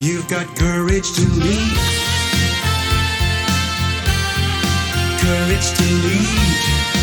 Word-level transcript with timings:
You've 0.00 0.28
got 0.28 0.46
courage 0.56 1.12
to 1.14 1.22
lead. 1.22 1.76
Courage 5.18 5.72
to 5.76 5.84
lead. 6.06 6.97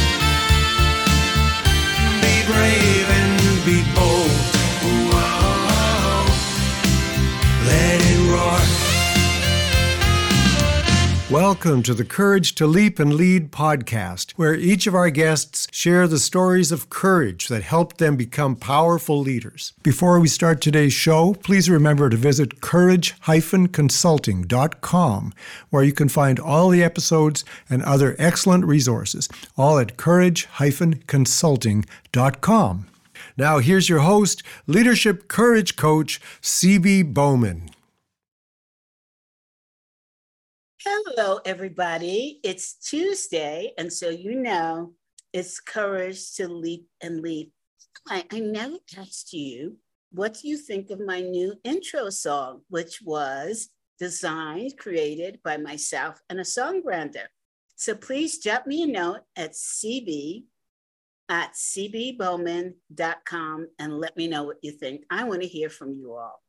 Welcome 11.36 11.84
to 11.84 11.94
the 11.94 12.06
Courage 12.06 12.56
to 12.56 12.66
Leap 12.66 12.98
and 12.98 13.14
Lead 13.14 13.52
podcast, 13.52 14.32
where 14.38 14.56
each 14.56 14.88
of 14.88 14.96
our 14.96 15.10
guests 15.10 15.68
share 15.70 16.08
the 16.08 16.18
stories 16.18 16.72
of 16.72 16.90
courage 16.90 17.50
that 17.50 17.62
helped 17.62 17.98
them 17.98 18.16
become 18.16 18.56
powerful 18.56 19.20
leaders. 19.20 19.74
Before 19.84 20.18
we 20.22 20.30
start 20.30 20.62
today's 20.62 20.94
show, 20.94 21.34
please 21.34 21.70
remember 21.70 22.10
to 22.10 22.16
visit 22.16 22.62
courage-consulting.com, 22.62 25.34
where 25.72 25.84
you 25.84 25.92
can 25.92 26.08
find 26.08 26.40
all 26.40 26.70
the 26.70 26.82
episodes 26.82 27.44
and 27.70 27.84
other 27.84 28.16
excellent 28.18 28.64
resources, 28.64 29.28
all 29.58 29.78
at 29.78 29.98
courage-consulting.com. 29.98 32.88
Now, 33.38 33.60
here's 33.60 33.90
your 33.90 34.00
host, 34.00 34.42
leadership 34.68 35.28
courage 35.28 35.76
coach, 35.76 36.22
CB 36.42 37.14
Bowman. 37.14 37.72
Hello, 40.88 41.40
everybody. 41.46 42.40
It's 42.44 42.76
Tuesday, 42.76 43.74
and 43.76 43.92
so 43.92 44.10
you 44.10 44.36
know 44.36 44.94
it's 45.34 45.60
courage 45.60 46.36
to 46.36 46.48
leap 46.48 46.86
and 47.02 47.22
lead. 47.22 47.50
I, 48.08 48.24
I 48.32 48.40
never 48.40 48.78
asked 48.96 49.34
you 49.34 49.78
what 50.12 50.36
do 50.36 50.48
you 50.48 50.58
think 50.58 50.92
of 50.92 51.00
my 51.00 51.22
new 51.22 51.56
intro 51.64 52.12
song, 52.12 52.62
which 52.70 53.02
was 53.02 53.70
designed, 53.98 54.78
created 54.78 55.40
by 55.44 55.58
myself 55.58 56.22
and 56.30 56.40
a 56.40 56.44
songwriter. 56.44 57.26
So 57.76 57.96
please 57.96 58.44
drop 58.44 58.68
me 58.68 58.84
a 58.84 58.88
note 58.88 59.22
at 59.36 59.54
cb 59.54 60.44
at 61.30 61.54
cbbowman.com 61.54 62.78
and 63.80 64.00
let 64.00 64.16
me 64.16 64.28
know 64.28 64.44
what 64.44 64.60
you 64.62 64.72
think. 64.72 65.04
I 65.10 65.24
want 65.24 65.42
to 65.42 65.48
hear 65.48 65.72
from 65.72 65.96
you 65.96 66.14
all. 66.14 66.44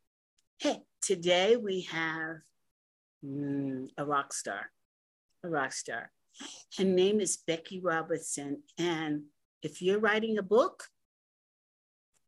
Hey, 0.59 0.83
today 1.01 1.55
we 1.55 1.81
have 1.89 2.37
Mm, 3.27 3.89
a 3.97 4.05
rock 4.05 4.31
star, 4.33 4.71
a 5.43 5.49
rock 5.49 5.73
star. 5.73 6.11
Her 6.77 6.83
name 6.83 7.19
is 7.19 7.37
Becky 7.37 7.79
Robinson. 7.81 8.63
And 8.77 9.23
if 9.63 9.81
you're 9.81 9.99
writing 9.99 10.37
a 10.37 10.43
book, 10.43 10.83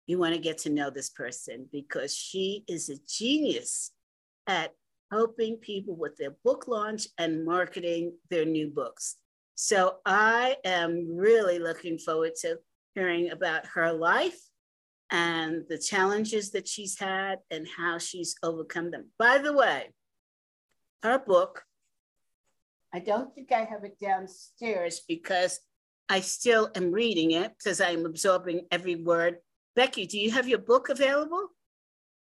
you 0.07 0.17
want 0.17 0.33
to 0.33 0.41
get 0.41 0.57
to 0.59 0.69
know 0.69 0.89
this 0.89 1.09
person 1.09 1.67
because 1.71 2.15
she 2.15 2.63
is 2.67 2.89
a 2.89 2.97
genius 3.07 3.91
at 4.47 4.73
helping 5.11 5.57
people 5.57 5.95
with 5.95 6.17
their 6.17 6.35
book 6.43 6.67
launch 6.67 7.07
and 7.17 7.45
marketing 7.45 8.13
their 8.29 8.45
new 8.45 8.67
books. 8.67 9.17
So 9.55 9.97
I 10.05 10.57
am 10.65 11.15
really 11.15 11.59
looking 11.59 11.97
forward 11.97 12.33
to 12.41 12.57
hearing 12.95 13.29
about 13.31 13.67
her 13.67 13.93
life 13.93 14.39
and 15.11 15.63
the 15.69 15.77
challenges 15.77 16.51
that 16.51 16.67
she's 16.67 16.99
had 16.99 17.39
and 17.51 17.67
how 17.77 17.99
she's 17.99 18.35
overcome 18.43 18.91
them. 18.91 19.09
By 19.17 19.37
the 19.37 19.53
way, 19.53 19.89
her 21.03 21.19
book. 21.19 21.63
I 22.93 22.99
don't 22.99 23.33
think 23.33 23.51
I 23.51 23.63
have 23.63 23.83
it 23.83 23.99
downstairs 23.99 25.01
because 25.07 25.59
I 26.09 26.21
still 26.21 26.71
am 26.75 26.91
reading 26.91 27.31
it 27.31 27.53
because 27.57 27.79
I'm 27.79 28.05
absorbing 28.05 28.65
every 28.71 28.95
word. 28.95 29.37
Becky, 29.75 30.07
do 30.07 30.17
you 30.17 30.31
have 30.31 30.47
your 30.47 30.59
book 30.59 30.89
available? 30.89 31.49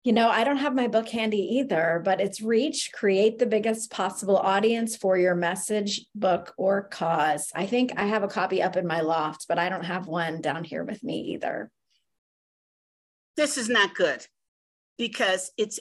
You 0.05 0.11
know, 0.11 0.29
I 0.29 0.43
don't 0.43 0.57
have 0.57 0.75
my 0.75 0.87
book 0.87 1.07
handy 1.07 1.57
either, 1.59 2.01
but 2.03 2.19
it's 2.19 2.41
Reach, 2.41 2.91
create 2.93 3.39
the 3.39 3.45
biggest 3.45 3.89
possible 3.89 4.37
audience 4.37 4.97
for 4.97 5.17
your 5.17 5.35
message, 5.35 6.05
book, 6.13 6.53
or 6.57 6.83
cause. 6.83 7.51
I 7.55 7.65
think 7.65 7.93
I 7.95 8.05
have 8.07 8.23
a 8.23 8.27
copy 8.27 8.61
up 8.61 8.75
in 8.75 8.85
my 8.85 8.99
loft, 8.99 9.45
but 9.47 9.59
I 9.59 9.69
don't 9.69 9.85
have 9.85 10.07
one 10.07 10.41
down 10.41 10.65
here 10.65 10.83
with 10.83 11.03
me 11.03 11.33
either. 11.33 11.71
This 13.37 13.57
is 13.57 13.69
not 13.69 13.95
good 13.95 14.25
because 14.97 15.51
it's 15.57 15.79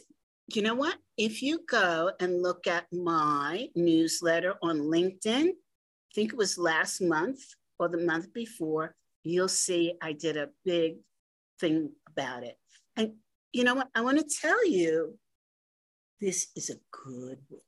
you 0.57 0.63
know 0.63 0.75
what? 0.75 0.97
If 1.17 1.43
you 1.43 1.61
go 1.69 2.13
and 2.21 2.43
look 2.43 2.67
at 2.67 2.87
my 2.93 3.69
newsletter 3.75 4.55
on 4.63 4.79
LinkedIn, 4.81 5.49
I 5.49 6.15
think 6.15 6.33
it 6.33 6.39
was 6.39 6.59
last 6.59 7.01
month 7.01 7.41
or 7.79 7.89
the 7.89 7.99
month 7.99 8.33
before, 8.33 8.95
you'll 9.23 9.49
see 9.49 9.95
I 10.03 10.13
did 10.13 10.37
a 10.37 10.51
big 10.65 10.97
thing 11.61 11.93
about 12.09 12.45
it. 12.45 12.59
And 12.97 13.15
you 13.53 13.65
know 13.65 13.75
what? 13.75 13.89
I 13.95 14.01
want 14.01 14.19
to 14.19 14.37
tell 14.41 14.67
you 14.67 15.19
this 16.21 16.49
is 16.57 16.71
a 16.71 16.81
good 16.91 17.39
book. 17.49 17.63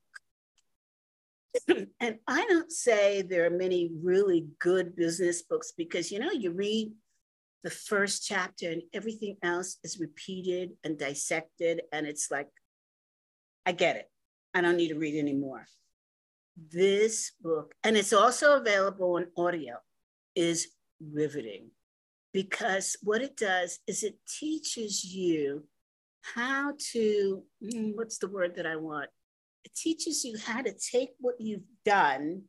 and 2.00 2.18
I 2.26 2.46
don't 2.46 2.72
say 2.72 3.22
there 3.22 3.46
are 3.46 3.50
many 3.50 3.90
really 4.02 4.46
good 4.58 4.96
business 4.96 5.42
books 5.42 5.72
because, 5.76 6.10
you 6.10 6.18
know, 6.18 6.32
you 6.32 6.50
read 6.50 6.92
the 7.62 7.70
first 7.70 8.26
chapter 8.26 8.70
and 8.70 8.82
everything 8.92 9.36
else 9.42 9.78
is 9.84 9.98
repeated 9.98 10.72
and 10.84 10.98
dissected. 10.98 11.82
And 11.92 12.06
it's 12.06 12.30
like, 12.30 12.48
I 13.66 13.72
get 13.72 13.96
it. 13.96 14.10
I 14.54 14.60
don't 14.60 14.76
need 14.76 14.88
to 14.88 14.98
read 14.98 15.18
anymore. 15.18 15.66
This 16.72 17.32
book, 17.40 17.74
and 17.82 17.96
it's 17.96 18.12
also 18.12 18.56
available 18.56 19.14
on 19.14 19.26
audio, 19.36 19.74
is 20.34 20.68
riveting 21.00 21.70
because 22.32 22.96
what 23.02 23.22
it 23.22 23.36
does 23.36 23.78
is 23.86 24.02
it 24.02 24.18
teaches 24.38 25.04
you 25.04 25.64
how 26.22 26.72
to, 26.92 27.42
mm, 27.62 27.94
what's 27.94 28.18
the 28.18 28.28
word 28.28 28.56
that 28.56 28.66
I 28.66 28.76
want? 28.76 29.10
It 29.64 29.74
teaches 29.74 30.24
you 30.24 30.36
how 30.38 30.62
to 30.62 30.72
take 30.72 31.10
what 31.18 31.36
you've 31.40 31.66
done 31.84 32.42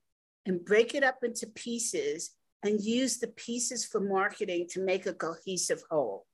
and 0.46 0.64
break 0.64 0.96
it 0.96 1.04
up 1.04 1.20
into 1.24 1.48
pieces 1.48 2.32
and 2.64 2.82
use 2.82 3.20
the 3.20 3.28
pieces 3.28 3.86
for 3.86 4.00
marketing 4.00 4.68
to 4.72 4.84
make 4.84 5.06
a 5.06 5.14
cohesive 5.14 5.84
whole. 5.90 6.26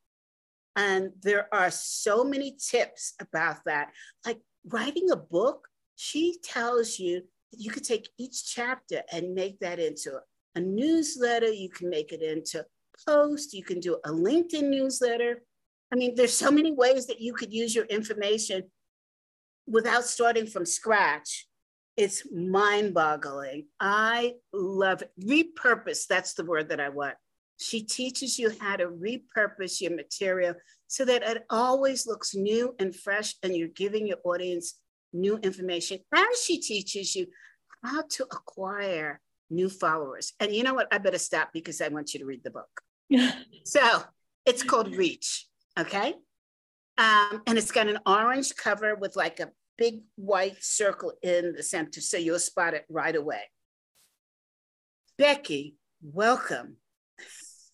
And 0.75 1.12
there 1.22 1.53
are 1.53 1.72
so 1.72 2.24
many 2.24 2.56
tips 2.58 3.14
about 3.20 3.58
that. 3.66 3.91
Like 4.25 4.40
writing 4.68 5.12
a 5.12 5.16
book, 5.16 5.68
she 5.96 6.38
tells 6.44 7.00
you 7.00 7.22
that 7.52 7.60
you 7.60 7.72
could 7.72 7.84
take 7.84 8.10
each 8.18 8.54
chapter 8.54 9.02
and 9.12 9.36
make 9.36 9.60
that 9.60 9.80
into 9.80 10.20
a 10.56 10.60
newsletter. 10.60 11.50
You 11.50 11.70
can 11.70 11.90
make 11.90 12.12
it 12.12 12.22
into 12.22 12.66
post. 13.08 13.54
You 13.54 13.64
can 13.64 13.80
do 13.80 13.98
a 14.06 14.10
LinkedIn 14.10 14.70
newsletter. 14.70 15.44
I 15.92 15.96
mean, 15.96 16.16
there's 16.16 16.34
so 16.34 16.52
many 16.52 16.72
ways 16.72 17.08
that 17.08 17.20
you 17.20 17.34
could 17.34 17.54
use 17.54 17.76
your 17.76 17.86
information 17.86 18.64
without 19.68 20.06
starting 20.06 20.48
from 20.48 20.66
scratch. 20.66 21.48
It's 21.98 22.24
mind 22.32 22.94
boggling. 22.94 23.68
I 23.80 24.36
love 24.54 25.02
it. 25.02 25.12
Repurpose, 25.22 26.08
that's 26.08 26.34
the 26.34 26.46
word 26.46 26.70
that 26.70 26.80
I 26.80 26.90
want. 26.90 27.16
She 27.62 27.84
teaches 27.84 28.40
you 28.40 28.52
how 28.60 28.76
to 28.76 28.88
repurpose 28.88 29.82
your 29.82 29.96
material 29.96 30.56
so 30.88 31.06
that 31.06 31.24
it 31.24 31.46
always 31.50 32.08
looks 32.08 32.34
new 32.34 32.76
and 32.80 32.96
fresh 32.96 33.36
and 33.44 33.56
you're 33.56 33.68
giving 33.68 34.08
your 34.08 34.18
audience 34.24 34.80
new 35.14 35.38
information. 35.38 36.00
And 36.12 36.36
she 36.42 36.60
teaches 36.60 37.16
you 37.16 37.28
how 37.84 38.04
to 38.10 38.24
acquire 38.24 39.22
new 39.50 39.70
followers. 39.70 40.34
And 40.40 40.54
you 40.54 40.64
know 40.64 40.74
what? 40.74 40.88
I 40.92 40.98
better 40.98 41.20
stop 41.20 41.50
because 41.54 41.82
I 41.82 41.90
want 41.90 42.14
you 42.14 42.20
to 42.22 42.26
read 42.26 42.44
the 42.44 42.52
book. 42.52 42.82
so 43.66 44.04
it's 44.46 44.64
called 44.64 44.96
Reach, 44.96 45.48
okay? 45.78 46.16
Um, 46.98 47.44
and 47.46 47.58
it's 47.58 47.72
got 47.72 47.88
an 47.88 48.00
orange 48.06 48.56
cover 48.56 48.96
with 48.96 49.16
like 49.16 49.40
a 49.40 49.50
big 49.78 50.02
white 50.16 50.64
circle 50.64 51.14
in 51.22 51.54
the 51.54 51.64
center, 51.64 52.02
so 52.02 52.18
you'll 52.18 52.40
spot 52.40 52.74
it 52.74 52.86
right 52.90 53.16
away. 53.16 53.42
Becky, 55.18 55.76
welcome. 56.02 56.78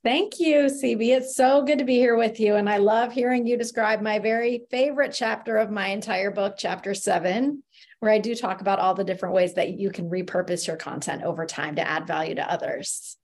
Thank 0.03 0.39
you, 0.39 0.65
CB. 0.65 1.09
It's 1.09 1.35
so 1.35 1.63
good 1.63 1.79
to 1.79 1.85
be 1.85 1.95
here 1.95 2.15
with 2.15 2.39
you. 2.39 2.55
And 2.55 2.69
I 2.69 2.77
love 2.77 3.11
hearing 3.11 3.45
you 3.45 3.57
describe 3.57 4.01
my 4.01 4.19
very 4.19 4.65
favorite 4.69 5.11
chapter 5.13 5.57
of 5.57 5.71
my 5.71 5.87
entire 5.87 6.31
book, 6.31 6.55
chapter 6.57 6.93
seven, 6.93 7.63
where 7.99 8.11
I 8.11 8.19
do 8.19 8.35
talk 8.35 8.61
about 8.61 8.79
all 8.79 8.93
the 8.93 9.03
different 9.03 9.35
ways 9.35 9.55
that 9.55 9.77
you 9.77 9.89
can 9.89 10.09
repurpose 10.09 10.67
your 10.67 10.77
content 10.77 11.23
over 11.23 11.45
time 11.45 11.75
to 11.75 11.87
add 11.87 12.07
value 12.07 12.35
to 12.35 12.49
others. 12.49 13.17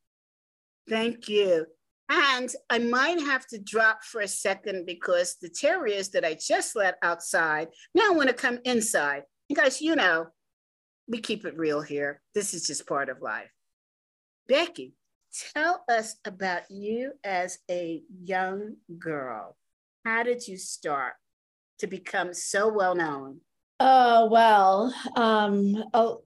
Thank 0.89 1.29
you. 1.29 1.67
And 2.09 2.53
I 2.69 2.79
might 2.79 3.19
have 3.19 3.47
to 3.47 3.59
drop 3.59 4.03
for 4.03 4.21
a 4.21 4.27
second 4.27 4.85
because 4.85 5.37
the 5.41 5.49
terriers 5.49 6.09
that 6.09 6.25
I 6.25 6.35
just 6.35 6.75
let 6.75 6.97
outside 7.01 7.69
now 7.95 8.13
want 8.13 8.27
to 8.27 8.35
come 8.35 8.59
inside. 8.65 9.23
Because, 9.47 9.81
you 9.81 9.95
know, 9.95 10.27
we 11.07 11.19
keep 11.19 11.45
it 11.45 11.57
real 11.57 11.81
here. 11.81 12.21
This 12.33 12.53
is 12.53 12.67
just 12.67 12.87
part 12.87 13.09
of 13.09 13.21
life. 13.21 13.51
Becky, 14.47 14.95
Tell 15.33 15.83
us 15.89 16.15
about 16.25 16.69
you 16.69 17.13
as 17.23 17.57
a 17.69 18.03
young 18.23 18.75
girl. 18.99 19.57
How 20.05 20.23
did 20.23 20.47
you 20.47 20.57
start 20.57 21.13
to 21.79 21.87
become 21.87 22.33
so 22.33 22.71
well 22.71 22.93
known? 22.93 23.39
Oh, 23.79 24.27
well, 24.27 24.93
um, 25.15 25.83
oh, 25.93 26.23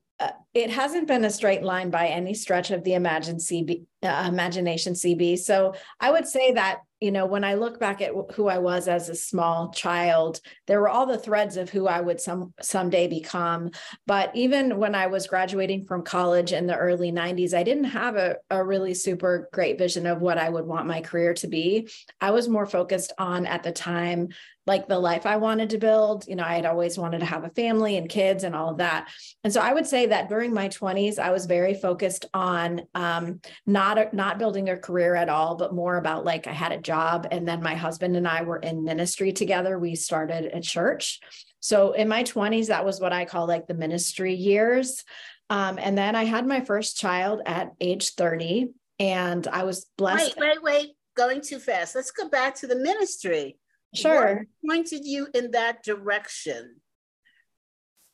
it 0.53 0.71
hasn't 0.71 1.07
been 1.07 1.23
a 1.25 1.29
straight 1.29 1.63
line 1.63 1.89
by 1.89 2.07
any 2.07 2.33
stretch 2.33 2.71
of 2.71 2.83
the 2.83 2.95
imagine 2.95 3.37
CB, 3.37 3.85
uh, 4.03 4.25
imagination 4.27 4.93
CB. 4.93 5.37
So 5.37 5.73
I 5.99 6.11
would 6.11 6.27
say 6.27 6.53
that 6.53 6.79
you 6.99 7.11
know, 7.11 7.25
when 7.25 7.43
I 7.43 7.53
look 7.53 7.79
back 7.79 8.01
at 8.01 8.11
who 8.33 8.47
I 8.47 8.57
was 8.57 8.87
as 8.87 9.07
a 9.07 9.15
small 9.15 9.71
child, 9.71 10.41
there 10.65 10.81
were 10.81 10.89
all 10.89 11.05
the 11.05 11.17
threads 11.17 11.55
of 11.55 11.69
who 11.69 11.87
I 11.87 12.01
would 12.01 12.19
some 12.19 12.53
someday 12.59 13.07
become. 13.07 13.71
But 14.07 14.35
even 14.35 14.77
when 14.77 14.95
I 14.95 15.07
was 15.07 15.27
graduating 15.27 15.85
from 15.85 16.03
college 16.03 16.53
in 16.53 16.65
the 16.65 16.75
early 16.75 17.11
90s, 17.11 17.53
I 17.53 17.63
didn't 17.63 17.85
have 17.85 18.15
a, 18.15 18.37
a 18.49 18.63
really 18.63 18.95
super 18.95 19.47
great 19.53 19.77
vision 19.77 20.07
of 20.07 20.21
what 20.21 20.39
I 20.39 20.49
would 20.49 20.65
want 20.65 20.87
my 20.87 21.01
career 21.01 21.33
to 21.35 21.47
be. 21.47 21.89
I 22.19 22.31
was 22.31 22.49
more 22.49 22.65
focused 22.65 23.13
on 23.19 23.45
at 23.45 23.61
the 23.61 23.71
time 23.71 24.29
like 24.67 24.87
the 24.87 24.99
life 24.99 25.25
I 25.25 25.37
wanted 25.37 25.69
to 25.71 25.77
build. 25.77 26.27
You 26.27 26.35
know, 26.35 26.43
I 26.43 26.55
had 26.55 26.65
always 26.65 26.97
wanted 26.97 27.19
to 27.19 27.25
have 27.25 27.45
a 27.45 27.49
family 27.51 27.95
and 27.95 28.09
kids 28.09 28.43
and 28.43 28.53
all 28.53 28.69
of 28.69 28.77
that. 28.77 29.09
And 29.43 29.51
so 29.51 29.61
I 29.61 29.73
would 29.73 29.87
say 29.87 30.07
that 30.07 30.27
during 30.27 30.53
my 30.53 30.67
20s, 30.67 31.17
I 31.17 31.31
was 31.31 31.45
very 31.45 31.73
focused 31.73 32.25
on 32.33 32.81
um, 32.93 33.39
not 33.65 34.13
not 34.13 34.37
building 34.37 34.69
a 34.69 34.77
career 34.77 35.15
at 35.15 35.29
all, 35.29 35.55
but 35.55 35.73
more 35.73 35.95
about 35.95 36.25
like 36.25 36.47
I 36.47 36.51
had 36.51 36.73
a 36.73 36.81
job, 36.87 37.27
and 37.29 37.47
then 37.47 37.61
my 37.61 37.75
husband 37.75 38.15
and 38.15 38.27
I 38.27 38.41
were 38.43 38.57
in 38.57 38.83
ministry 38.83 39.33
together. 39.33 39.77
We 39.77 39.95
started 39.95 40.45
a 40.53 40.61
church. 40.61 41.19
So 41.59 41.91
in 41.91 42.07
my 42.07 42.23
20s, 42.23 42.67
that 42.67 42.85
was 42.85 43.01
what 43.01 43.13
I 43.13 43.25
call 43.25 43.45
like 43.45 43.67
the 43.67 43.73
ministry 43.73 44.33
years. 44.33 45.03
Um, 45.49 45.77
and 45.77 45.97
then 45.97 46.15
I 46.15 46.23
had 46.23 46.47
my 46.47 46.61
first 46.61 46.97
child 46.97 47.41
at 47.45 47.73
age 47.81 48.15
30, 48.15 48.69
and 48.99 49.45
I 49.47 49.63
was 49.65 49.85
blessed. 49.97 50.37
Wait, 50.37 50.47
wait, 50.47 50.63
wait. 50.63 50.89
Going 51.15 51.41
too 51.41 51.59
fast. 51.59 51.95
Let's 51.95 52.11
go 52.11 52.29
back 52.29 52.55
to 52.55 52.67
the 52.67 52.75
ministry. 52.75 53.57
Sure. 53.93 54.45
What 54.61 54.75
pointed 54.75 55.05
you 55.05 55.27
in 55.33 55.51
that 55.51 55.83
direction? 55.83 56.77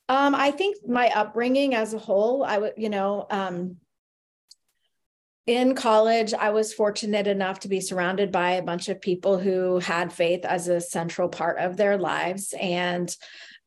Um, 0.09 0.35
I 0.35 0.51
think 0.51 0.77
my 0.87 1.09
upbringing 1.09 1.75
as 1.75 1.93
a 1.93 1.97
whole, 1.97 2.43
I 2.43 2.57
would, 2.57 2.73
you 2.77 2.89
know, 2.89 3.25
um, 3.29 3.77
in 5.45 5.75
college, 5.75 6.34
I 6.34 6.51
was 6.51 6.74
fortunate 6.74 7.28
enough 7.28 7.60
to 7.62 7.68
be 7.68 7.81
surrounded 7.81 8.31
by 8.31 8.51
a 8.51 8.63
bunch 8.63 8.88
of 8.88 9.01
people 9.01 9.38
who 9.38 9.80
had 9.80 10.13
faith 10.13 10.45
as 10.45 10.68
a 10.68 10.80
central 10.80 11.28
part 11.28 11.60
of 11.60 11.75
their 11.75 11.98
lives. 11.98 12.54
And 12.60 13.16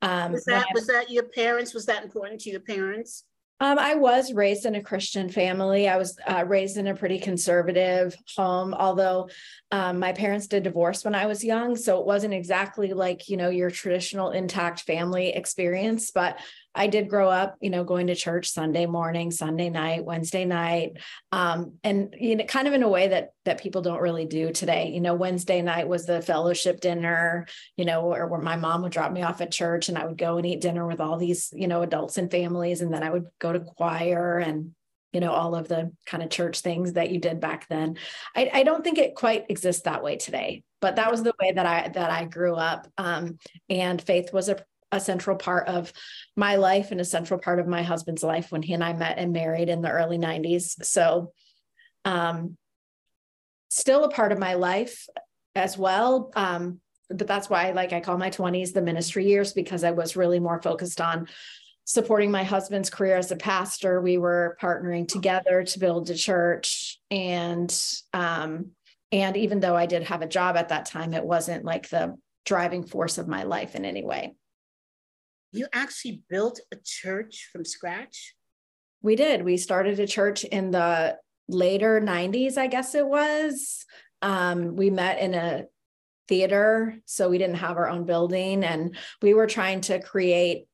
um, 0.03 0.33
was 0.33 0.45
that 0.47 0.67
was 0.75 0.87
that 0.87 1.11
your 1.11 1.25
parents? 1.25 1.75
Was 1.75 1.87
that 1.87 2.03
important 2.03 2.41
to 2.43 2.51
your 2.51 2.61
parents? 2.61 3.25
Um, 3.59 3.79
I 3.79 3.95
was 3.95 4.35
raised 4.35 4.67
in 4.67 4.75
a 4.75 4.83
Christian 4.83 5.31
family. 5.31 5.89
I 5.89 5.97
was 5.97 6.19
uh, 6.27 6.45
raised 6.47 6.77
in 6.77 6.89
a 6.89 6.95
pretty 6.95 7.19
conservative 7.19 8.15
home, 8.37 8.75
although 8.75 9.31
um, 9.71 9.99
my 9.99 10.13
parents 10.13 10.47
did 10.47 10.63
divorce 10.63 11.07
when 11.07 11.15
I 11.15 11.25
was 11.25 11.43
young. 11.43 11.75
So 11.75 11.99
it 11.99 12.05
wasn't 12.05 12.35
exactly 12.35 12.93
like, 12.93 13.31
you 13.31 13.39
know, 13.39 13.49
your 13.49 13.71
traditional 13.71 14.31
intact 14.31 14.81
family 14.81 15.31
experience. 15.31 16.11
But 16.11 16.39
I 16.77 16.87
did 16.87 17.09
grow 17.09 17.31
up, 17.31 17.57
you 17.61 17.71
know, 17.71 17.83
going 17.83 18.09
to 18.09 18.15
church 18.15 18.51
Sunday 18.51 18.87
morning, 18.87 19.31
Sunday 19.31 19.71
night, 19.71 20.05
Wednesday 20.05 20.45
night, 20.45 20.99
um, 21.33 21.75
and 21.83 22.15
you 22.19 22.37
know, 22.37 22.45
kind 22.45 22.69
of 22.69 22.75
in 22.75 22.83
a 22.83 22.89
way 22.89 23.09
that 23.09 23.31
that 23.45 23.61
people 23.61 23.83
don't 23.83 24.03
really 24.03 24.27
do 24.27 24.53
today. 24.53 24.91
You 24.93 25.01
know, 25.01 25.15
Wednesday 25.15 25.63
night 25.63 25.89
was 25.89 26.07
the 26.07 26.21
fellowship 26.21 26.81
dinner, 26.81 27.47
you 27.77 27.85
know, 27.85 28.13
or 28.13 28.27
where 28.29 28.41
my 28.41 28.57
mom 28.57 28.83
would 28.83 28.93
drop 28.93 29.11
me 29.11 29.23
off 29.23 29.41
at 29.41 29.51
church, 29.51 29.89
and 29.89 29.97
I 29.97 30.05
would 30.05 30.19
go 30.19 30.37
and 30.37 30.47
eat 30.47 30.61
dinner 30.61 30.87
with 30.87 31.01
all 31.01 31.17
these, 31.17 31.51
you 31.53 31.67
know, 31.67 31.83
adults 31.83 32.19
and 32.19 32.31
families, 32.31 32.83
and 32.83 32.93
then 32.93 33.03
I 33.03 33.11
would 33.11 33.27
go 33.39 33.53
to 33.53 33.61
choir 33.61 34.39
and 34.39 34.73
you 35.13 35.21
know 35.21 35.33
all 35.33 35.55
of 35.55 35.69
the 35.69 35.93
kind 36.05 36.23
of 36.23 36.29
church 36.29 36.61
things 36.61 36.93
that 36.93 37.11
you 37.11 37.19
did 37.19 37.41
back 37.41 37.67
then. 37.69 37.97
I, 38.35 38.51
I, 38.53 38.63
don't 38.65 38.85
think 38.85 38.99
it 38.99 39.15
quite 39.15 39.47
exists 39.49 39.83
that 39.83 40.03
way 40.03 40.17
today 40.17 40.63
but 40.81 40.97
that 40.97 41.11
was 41.11 41.23
the 41.23 41.33
way 41.41 41.53
that 41.53 41.67
i 41.67 41.89
that 41.89 42.11
i 42.11 42.25
grew 42.25 42.55
up. 42.55 42.87
Um, 42.99 43.39
and 43.69 44.01
faith 44.01 44.33
was 44.33 44.49
a 44.49 44.63
a 44.93 45.01
central 45.01 45.37
part 45.37 45.69
of 45.69 45.93
my 46.37 46.57
life 46.57 46.91
and 46.91 47.01
a 47.01 47.05
central 47.05 47.41
part 47.41 47.59
of 47.59 47.67
my 47.67 47.83
husband's 47.83 48.23
life 48.23 48.53
when 48.53 48.63
he 48.63 48.73
and 48.73 48.85
I 48.85 48.93
met 48.93 49.19
and 49.19 49.33
married 49.33 49.69
in 49.69 49.83
the 49.83 49.91
early 49.91 50.19
90s. 50.19 50.85
So, 50.85 51.33
um, 52.05 52.57
still 53.71 54.05
a 54.05 54.11
part 54.11 54.33
of 54.33 54.39
my 54.39 54.55
life 54.55 55.07
as 55.55 55.77
well. 55.77 56.31
Um, 56.37 56.81
but 57.11 57.27
that's 57.27 57.51
why, 57.51 57.71
like, 57.73 57.93
I 57.93 58.01
call 58.01 58.19
my 58.19 58.31
20s 58.31 58.73
the 58.73 58.83
ministry 58.83 59.27
years 59.27 59.53
because 59.53 59.85
I 59.85 59.93
was 59.93 60.17
really 60.17 60.41
more 60.41 60.61
focused 60.61 61.01
on 61.01 61.29
supporting 61.85 62.33
my 62.33 62.43
husband's 62.43 62.91
career 62.91 63.17
as 63.17 63.31
a 63.31 63.37
pastor. 63.37 64.01
We 64.01 64.19
were 64.19 64.57
partnering 64.61 65.07
together 65.07 65.63
to 65.63 65.79
build 65.79 66.11
a 66.11 66.15
church. 66.15 66.99
And, 67.11 67.73
um, 68.13 68.73
and 69.13 69.37
even 69.37 69.61
though 69.61 69.77
I 69.77 69.87
did 69.87 70.03
have 70.05 70.23
a 70.23 70.29
job 70.29 70.57
at 70.57 70.71
that 70.71 70.87
time, 70.87 71.15
it 71.15 71.25
wasn't 71.25 71.65
like 71.65 71.89
the 71.89 72.17
driving 72.45 72.85
force 72.85 73.19
of 73.19 73.29
my 73.29 73.45
life 73.45 73.77
in 73.77 73.85
any 73.85 74.05
way. 74.05 74.35
You 75.57 75.67
actually 75.73 76.23
built 76.29 76.61
a 76.73 76.77
church 76.85 77.49
from 77.53 77.65
scratch? 77.65 78.35
We 79.03 79.17
did. 79.17 79.45
We 79.45 79.57
started 79.57 79.99
a 80.01 80.07
church 80.07 80.45
in 80.45 80.71
the 80.71 81.19
later 81.49 82.01
90s, 82.01 82.59
I 82.59 82.67
guess 82.67 82.95
it 82.95 83.07
was. 83.07 83.85
Um, 84.23 84.77
we 84.77 84.91
met 84.91 85.21
in 85.21 85.35
a 85.35 85.65
theater, 86.29 86.99
so 87.05 87.29
we 87.29 87.39
didn't 87.39 87.57
have 87.57 87.77
our 87.77 87.89
own 87.89 88.05
building. 88.05 88.65
And 88.65 88.97
we 89.23 89.35
were 89.35 89.47
trying 89.47 89.81
to 89.83 90.01
create 90.01 90.67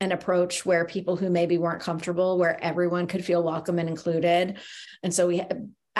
an 0.00 0.12
approach 0.12 0.64
where 0.64 0.84
people 0.84 1.16
who 1.16 1.30
maybe 1.30 1.58
weren't 1.58 1.82
comfortable, 1.82 2.38
where 2.38 2.62
everyone 2.62 3.06
could 3.06 3.24
feel 3.24 3.42
welcome 3.42 3.78
and 3.78 3.88
included. 3.88 4.58
And 5.02 5.12
so 5.12 5.26
we 5.26 5.42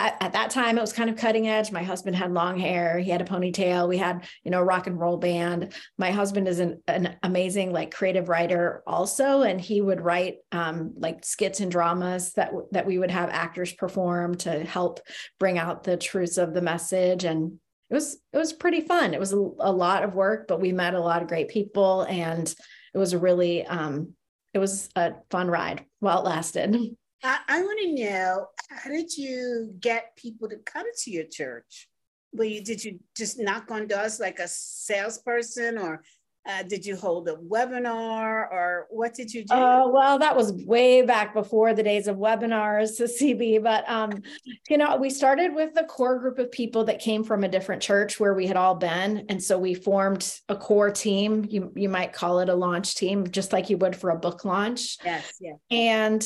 at, 0.01 0.17
at, 0.19 0.33
that 0.33 0.49
time 0.49 0.77
it 0.77 0.81
was 0.81 0.93
kind 0.93 1.09
of 1.09 1.15
cutting 1.15 1.47
edge. 1.47 1.71
My 1.71 1.83
husband 1.83 2.15
had 2.15 2.33
long 2.33 2.57
hair. 2.57 2.97
He 2.97 3.11
had 3.11 3.21
a 3.21 3.25
ponytail. 3.25 3.87
We 3.87 3.97
had 3.97 4.25
you 4.43 4.51
know 4.51 4.59
a 4.59 4.63
rock 4.63 4.87
and 4.87 4.99
roll 4.99 5.17
band. 5.17 5.73
My 5.97 6.11
husband 6.11 6.47
is 6.47 6.59
an, 6.59 6.81
an 6.87 7.17
amazing 7.21 7.71
like 7.71 7.93
creative 7.93 8.27
writer 8.27 8.81
also 8.87 9.43
and 9.43 9.61
he 9.61 9.81
would 9.81 10.01
write 10.01 10.37
um, 10.51 10.93
like 10.97 11.23
skits 11.23 11.59
and 11.59 11.71
dramas 11.71 12.33
that 12.33 12.51
that 12.71 12.87
we 12.87 12.97
would 12.97 13.11
have 13.11 13.29
actors 13.29 13.73
perform 13.73 14.35
to 14.37 14.63
help 14.63 14.99
bring 15.39 15.59
out 15.59 15.83
the 15.83 15.97
truths 15.97 16.37
of 16.37 16.53
the 16.53 16.61
message. 16.61 17.23
And 17.23 17.59
it 17.89 17.93
was 17.93 18.17
it 18.33 18.37
was 18.37 18.53
pretty 18.53 18.81
fun. 18.81 19.13
It 19.13 19.19
was 19.19 19.33
a, 19.33 19.37
a 19.37 19.71
lot 19.71 20.03
of 20.03 20.15
work 20.15 20.47
but 20.47 20.59
we 20.59 20.71
met 20.71 20.95
a 20.95 20.99
lot 20.99 21.21
of 21.21 21.27
great 21.27 21.49
people 21.49 22.03
and 22.03 22.53
it 22.93 22.97
was 22.97 23.13
a 23.13 23.19
really 23.19 23.65
um, 23.65 24.13
it 24.53 24.59
was 24.59 24.89
a 24.95 25.13
fun 25.29 25.47
ride 25.47 25.85
while 25.99 26.19
it 26.19 26.25
lasted 26.25 26.75
I, 27.23 27.39
I 27.47 27.61
want 27.61 27.79
to 27.81 28.03
know 28.03 28.47
how 28.69 28.89
did 28.89 29.15
you 29.15 29.73
get 29.79 30.15
people 30.15 30.49
to 30.49 30.57
come 30.57 30.85
to 31.03 31.11
your 31.11 31.25
church? 31.25 31.87
Well, 32.33 32.47
you 32.47 32.63
did 32.63 32.83
you 32.83 32.99
just 33.15 33.39
knock 33.39 33.69
on 33.71 33.87
doors 33.87 34.19
like 34.19 34.39
a 34.39 34.47
salesperson, 34.47 35.77
or 35.77 36.01
uh, 36.47 36.63
did 36.63 36.85
you 36.85 36.95
hold 36.95 37.27
a 37.27 37.35
webinar, 37.35 38.49
or 38.51 38.87
what 38.89 39.13
did 39.13 39.33
you 39.33 39.41
do? 39.41 39.53
Oh, 39.53 39.89
uh, 39.89 39.89
well, 39.89 40.17
that 40.17 40.35
was 40.35 40.53
way 40.53 41.01
back 41.01 41.33
before 41.33 41.73
the 41.73 41.83
days 41.83 42.07
of 42.07 42.15
webinars 42.15 42.95
to 42.97 43.03
CB. 43.03 43.61
But 43.61 43.87
um, 43.89 44.23
you 44.69 44.77
know, 44.77 44.95
we 44.95 45.09
started 45.09 45.53
with 45.53 45.71
a 45.77 45.83
core 45.83 46.19
group 46.19 46.39
of 46.39 46.51
people 46.51 46.85
that 46.85 46.99
came 46.99 47.23
from 47.23 47.43
a 47.43 47.49
different 47.49 47.81
church 47.81 48.17
where 48.17 48.33
we 48.33 48.47
had 48.47 48.57
all 48.57 48.75
been, 48.75 49.25
and 49.27 49.43
so 49.43 49.59
we 49.59 49.73
formed 49.73 50.33
a 50.47 50.55
core 50.55 50.89
team. 50.89 51.45
You 51.49 51.73
you 51.75 51.89
might 51.89 52.13
call 52.13 52.39
it 52.39 52.47
a 52.47 52.55
launch 52.55 52.95
team, 52.95 53.29
just 53.29 53.51
like 53.51 53.69
you 53.69 53.77
would 53.77 53.95
for 53.95 54.09
a 54.09 54.17
book 54.17 54.45
launch. 54.45 54.97
Yes, 55.03 55.33
yes. 55.41 55.57
And 55.69 56.25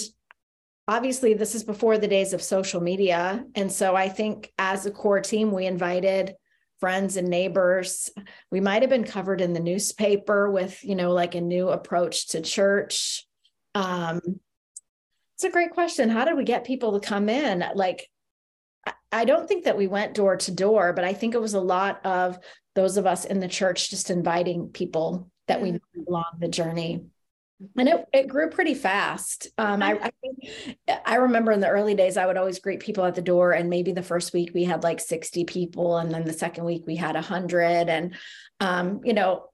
obviously 0.87 1.33
this 1.33 1.55
is 1.55 1.63
before 1.63 1.97
the 1.97 2.07
days 2.07 2.33
of 2.33 2.41
social 2.41 2.81
media. 2.81 3.45
And 3.55 3.71
so 3.71 3.95
i 3.95 4.09
think 4.09 4.51
as 4.57 4.85
a 4.85 4.91
core 4.91 5.21
team 5.21 5.51
we 5.51 5.65
invited 5.65 6.35
friends 6.79 7.15
and 7.15 7.29
neighbors. 7.29 8.09
We 8.51 8.59
might 8.59 8.81
have 8.81 8.89
been 8.89 9.05
covered 9.05 9.39
in 9.39 9.53
the 9.53 9.59
newspaper 9.59 10.51
with 10.51 10.83
you 10.83 10.95
know 10.95 11.11
like 11.13 11.35
a 11.35 11.41
new 11.41 11.69
approach 11.69 12.29
to 12.29 12.41
church. 12.41 13.25
Um 13.73 14.21
it's 15.35 15.43
a 15.43 15.49
great 15.49 15.71
question. 15.71 16.09
How 16.09 16.23
did 16.23 16.37
we 16.37 16.45
get 16.45 16.63
people 16.63 16.97
to 16.97 17.05
come 17.05 17.27
in? 17.27 17.63
Like 17.75 18.09
i 19.11 19.25
don't 19.25 19.47
think 19.47 19.65
that 19.65 19.77
we 19.77 19.87
went 19.87 20.13
door 20.13 20.35
to 20.35 20.51
door 20.51 20.93
but 20.93 21.05
i 21.05 21.13
think 21.13 21.33
it 21.33 21.41
was 21.41 21.53
a 21.53 21.59
lot 21.59 22.05
of 22.05 22.37
those 22.75 22.97
of 22.97 23.05
us 23.05 23.25
in 23.25 23.39
the 23.39 23.47
church 23.47 23.89
just 23.89 24.09
inviting 24.09 24.69
people 24.69 25.29
that 25.47 25.61
we 25.61 25.71
mm-hmm. 25.71 26.01
along 26.07 26.25
the 26.39 26.47
journey 26.47 27.05
and 27.77 27.87
it, 27.87 28.05
it 28.13 28.27
grew 28.27 28.49
pretty 28.49 28.73
fast. 28.73 29.47
Um, 29.57 29.81
I, 29.81 30.11
I, 30.87 30.99
I 31.05 31.15
remember 31.15 31.51
in 31.51 31.61
the 31.61 31.69
early 31.69 31.95
days, 31.95 32.17
I 32.17 32.25
would 32.25 32.37
always 32.37 32.59
greet 32.59 32.81
people 32.81 33.05
at 33.05 33.15
the 33.15 33.21
door, 33.21 33.53
and 33.53 33.69
maybe 33.69 33.91
the 33.91 34.03
first 34.03 34.33
week 34.33 34.51
we 34.53 34.65
had 34.65 34.83
like 34.83 34.99
sixty 34.99 35.45
people, 35.45 35.97
and 35.97 36.11
then 36.11 36.25
the 36.25 36.33
second 36.33 36.65
week 36.65 36.83
we 36.85 36.95
had 36.95 37.15
a 37.15 37.21
hundred, 37.21 37.89
and 37.89 38.15
um, 38.59 39.01
you 39.03 39.13
know, 39.13 39.45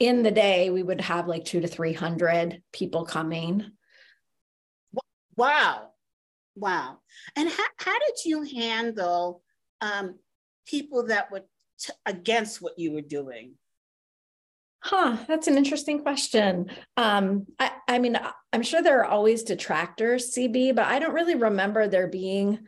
in 0.00 0.22
the 0.22 0.30
day 0.30 0.70
we 0.70 0.82
would 0.82 1.00
have 1.00 1.28
like 1.28 1.44
two 1.44 1.60
to 1.60 1.68
three 1.68 1.92
hundred 1.92 2.62
people 2.72 3.04
coming. 3.04 3.64
Wow, 5.36 5.90
wow! 6.56 6.98
And 7.36 7.48
how 7.48 7.66
how 7.76 7.98
did 7.98 8.24
you 8.24 8.42
handle 8.42 9.42
um, 9.80 10.18
people 10.66 11.06
that 11.06 11.30
were 11.30 11.44
t- 11.78 11.92
against 12.06 12.60
what 12.60 12.78
you 12.78 12.92
were 12.92 13.02
doing? 13.02 13.54
Huh, 14.84 15.16
that's 15.26 15.46
an 15.46 15.56
interesting 15.56 16.02
question. 16.02 16.70
Um, 16.98 17.46
I, 17.58 17.70
I 17.88 17.98
mean, 17.98 18.18
I'm 18.52 18.62
sure 18.62 18.82
there 18.82 19.00
are 19.00 19.06
always 19.06 19.42
detractors, 19.42 20.34
CB, 20.36 20.74
but 20.74 20.84
I 20.84 20.98
don't 20.98 21.14
really 21.14 21.36
remember 21.36 21.88
there 21.88 22.06
being 22.06 22.58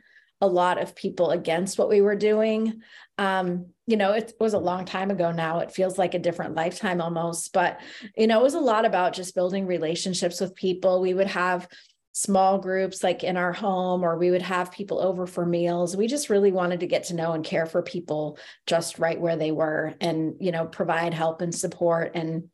a 0.40 0.46
lot 0.46 0.80
of 0.80 0.96
people 0.96 1.30
against 1.30 1.78
what 1.78 1.90
we 1.90 2.00
were 2.00 2.16
doing. 2.16 2.80
Um, 3.18 3.66
you 3.86 3.98
know, 3.98 4.12
it 4.12 4.32
was 4.40 4.54
a 4.54 4.58
long 4.58 4.86
time 4.86 5.10
ago 5.10 5.30
now. 5.30 5.58
It 5.58 5.72
feels 5.72 5.98
like 5.98 6.14
a 6.14 6.18
different 6.18 6.54
lifetime 6.54 7.02
almost, 7.02 7.52
but 7.52 7.80
you 8.16 8.26
know, 8.26 8.40
it 8.40 8.44
was 8.44 8.54
a 8.54 8.60
lot 8.60 8.86
about 8.86 9.12
just 9.12 9.34
building 9.34 9.66
relationships 9.66 10.40
with 10.40 10.54
people. 10.54 11.02
We 11.02 11.12
would 11.12 11.28
have 11.28 11.68
small 12.16 12.56
groups 12.56 13.04
like 13.04 13.22
in 13.22 13.36
our 13.36 13.52
home 13.52 14.02
or 14.02 14.16
we 14.16 14.30
would 14.30 14.40
have 14.40 14.72
people 14.72 14.98
over 15.02 15.26
for 15.26 15.44
meals. 15.44 15.94
We 15.94 16.06
just 16.06 16.30
really 16.30 16.50
wanted 16.50 16.80
to 16.80 16.86
get 16.86 17.04
to 17.04 17.14
know 17.14 17.34
and 17.34 17.44
care 17.44 17.66
for 17.66 17.82
people 17.82 18.38
just 18.66 18.98
right 18.98 19.20
where 19.20 19.36
they 19.36 19.52
were 19.52 19.92
and 20.00 20.34
you 20.40 20.50
know 20.50 20.64
provide 20.64 21.12
help 21.12 21.42
and 21.42 21.54
support. 21.54 22.12
And 22.14 22.48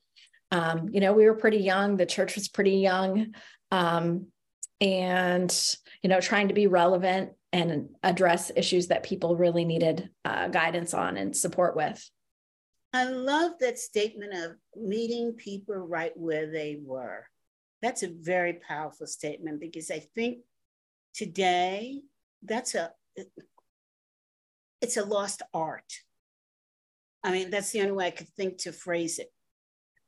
um, 0.50 0.88
you 0.90 0.98
know 0.98 1.12
we 1.12 1.26
were 1.26 1.36
pretty 1.36 1.58
young. 1.58 1.96
The 1.96 2.06
church 2.06 2.34
was 2.34 2.48
pretty 2.48 2.78
young. 2.78 3.36
Um, 3.70 4.26
and 4.80 5.76
you 6.02 6.10
know 6.10 6.20
trying 6.20 6.48
to 6.48 6.54
be 6.54 6.66
relevant 6.66 7.30
and 7.52 7.90
address 8.02 8.50
issues 8.56 8.88
that 8.88 9.04
people 9.04 9.36
really 9.36 9.64
needed 9.64 10.10
uh, 10.24 10.48
guidance 10.48 10.92
on 10.92 11.16
and 11.16 11.36
support 11.36 11.76
with. 11.76 12.04
I 12.92 13.04
love 13.04 13.52
that 13.60 13.78
statement 13.78 14.34
of 14.34 14.56
meeting 14.74 15.34
people 15.34 15.76
right 15.76 16.12
where 16.16 16.50
they 16.50 16.80
were. 16.84 17.26
That's 17.82 18.04
a 18.04 18.08
very 18.08 18.54
powerful 18.54 19.06
statement 19.06 19.60
because 19.60 19.90
I 19.90 19.98
think 19.98 20.38
today 21.12 22.02
that's 22.42 22.74
a 22.74 22.92
it's 24.80 24.96
a 24.96 25.04
lost 25.04 25.42
art. 25.52 25.92
I 27.24 27.30
mean, 27.30 27.50
that's 27.50 27.70
the 27.70 27.80
only 27.80 27.92
way 27.92 28.06
I 28.06 28.10
could 28.10 28.28
think 28.30 28.58
to 28.58 28.72
phrase 28.72 29.18
it. 29.18 29.32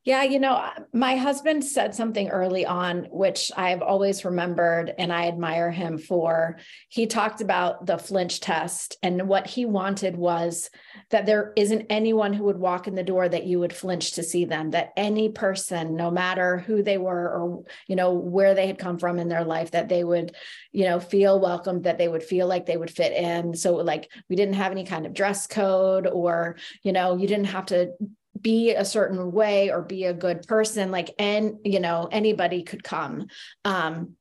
Yeah, 0.05 0.21
you 0.21 0.39
know, 0.39 0.53
uh, 0.53 0.71
my 0.93 1.15
husband 1.15 1.65
said 1.65 1.95
something 1.95 2.29
early 2.29 2.63
on, 2.63 3.07
which 3.09 3.51
I've 3.57 3.81
always 3.81 4.23
remembered 4.23 4.93
and 4.99 5.11
I 5.11 5.27
admire 5.27 5.71
him 5.71 5.97
for. 5.97 6.59
He 6.89 7.07
talked 7.07 7.41
about 7.41 7.87
the 7.87 7.97
flinch 7.97 8.39
test, 8.39 8.97
and 9.01 9.27
what 9.27 9.47
he 9.47 9.65
wanted 9.65 10.15
was 10.15 10.69
that 11.09 11.25
there 11.25 11.53
isn't 11.55 11.87
anyone 11.89 12.33
who 12.33 12.43
would 12.43 12.59
walk 12.59 12.87
in 12.87 12.93
the 12.93 13.01
door 13.01 13.27
that 13.27 13.47
you 13.47 13.59
would 13.59 13.73
flinch 13.73 14.11
to 14.11 14.21
see 14.21 14.45
them, 14.45 14.69
that 14.71 14.93
any 14.95 15.29
person, 15.29 15.95
no 15.95 16.11
matter 16.11 16.59
who 16.59 16.83
they 16.83 16.99
were 16.99 17.27
or, 17.27 17.63
you 17.87 17.95
know, 17.95 18.13
where 18.13 18.53
they 18.53 18.67
had 18.67 18.77
come 18.77 18.99
from 18.99 19.17
in 19.17 19.27
their 19.27 19.43
life, 19.43 19.71
that 19.71 19.89
they 19.89 20.03
would, 20.03 20.35
you 20.71 20.85
know, 20.85 20.99
feel 20.99 21.39
welcomed, 21.39 21.85
that 21.85 21.97
they 21.97 22.07
would 22.07 22.23
feel 22.23 22.45
like 22.45 22.67
they 22.67 22.77
would 22.77 22.91
fit 22.91 23.11
in. 23.11 23.55
So, 23.55 23.77
like, 23.77 24.11
we 24.29 24.35
didn't 24.35 24.53
have 24.53 24.71
any 24.71 24.85
kind 24.85 25.07
of 25.07 25.15
dress 25.15 25.47
code 25.47 26.05
or, 26.05 26.57
you 26.83 26.91
know, 26.91 27.17
you 27.17 27.27
didn't 27.27 27.45
have 27.45 27.65
to 27.67 27.89
be 28.39 28.71
a 28.71 28.85
certain 28.85 29.31
way 29.31 29.71
or 29.71 29.81
be 29.81 30.05
a 30.05 30.13
good 30.13 30.45
person 30.47 30.91
like 30.91 31.15
and 31.19 31.57
you 31.63 31.79
know 31.79 32.07
anybody 32.11 32.63
could 32.63 32.83
come. 32.83 33.27
Um 33.63 34.15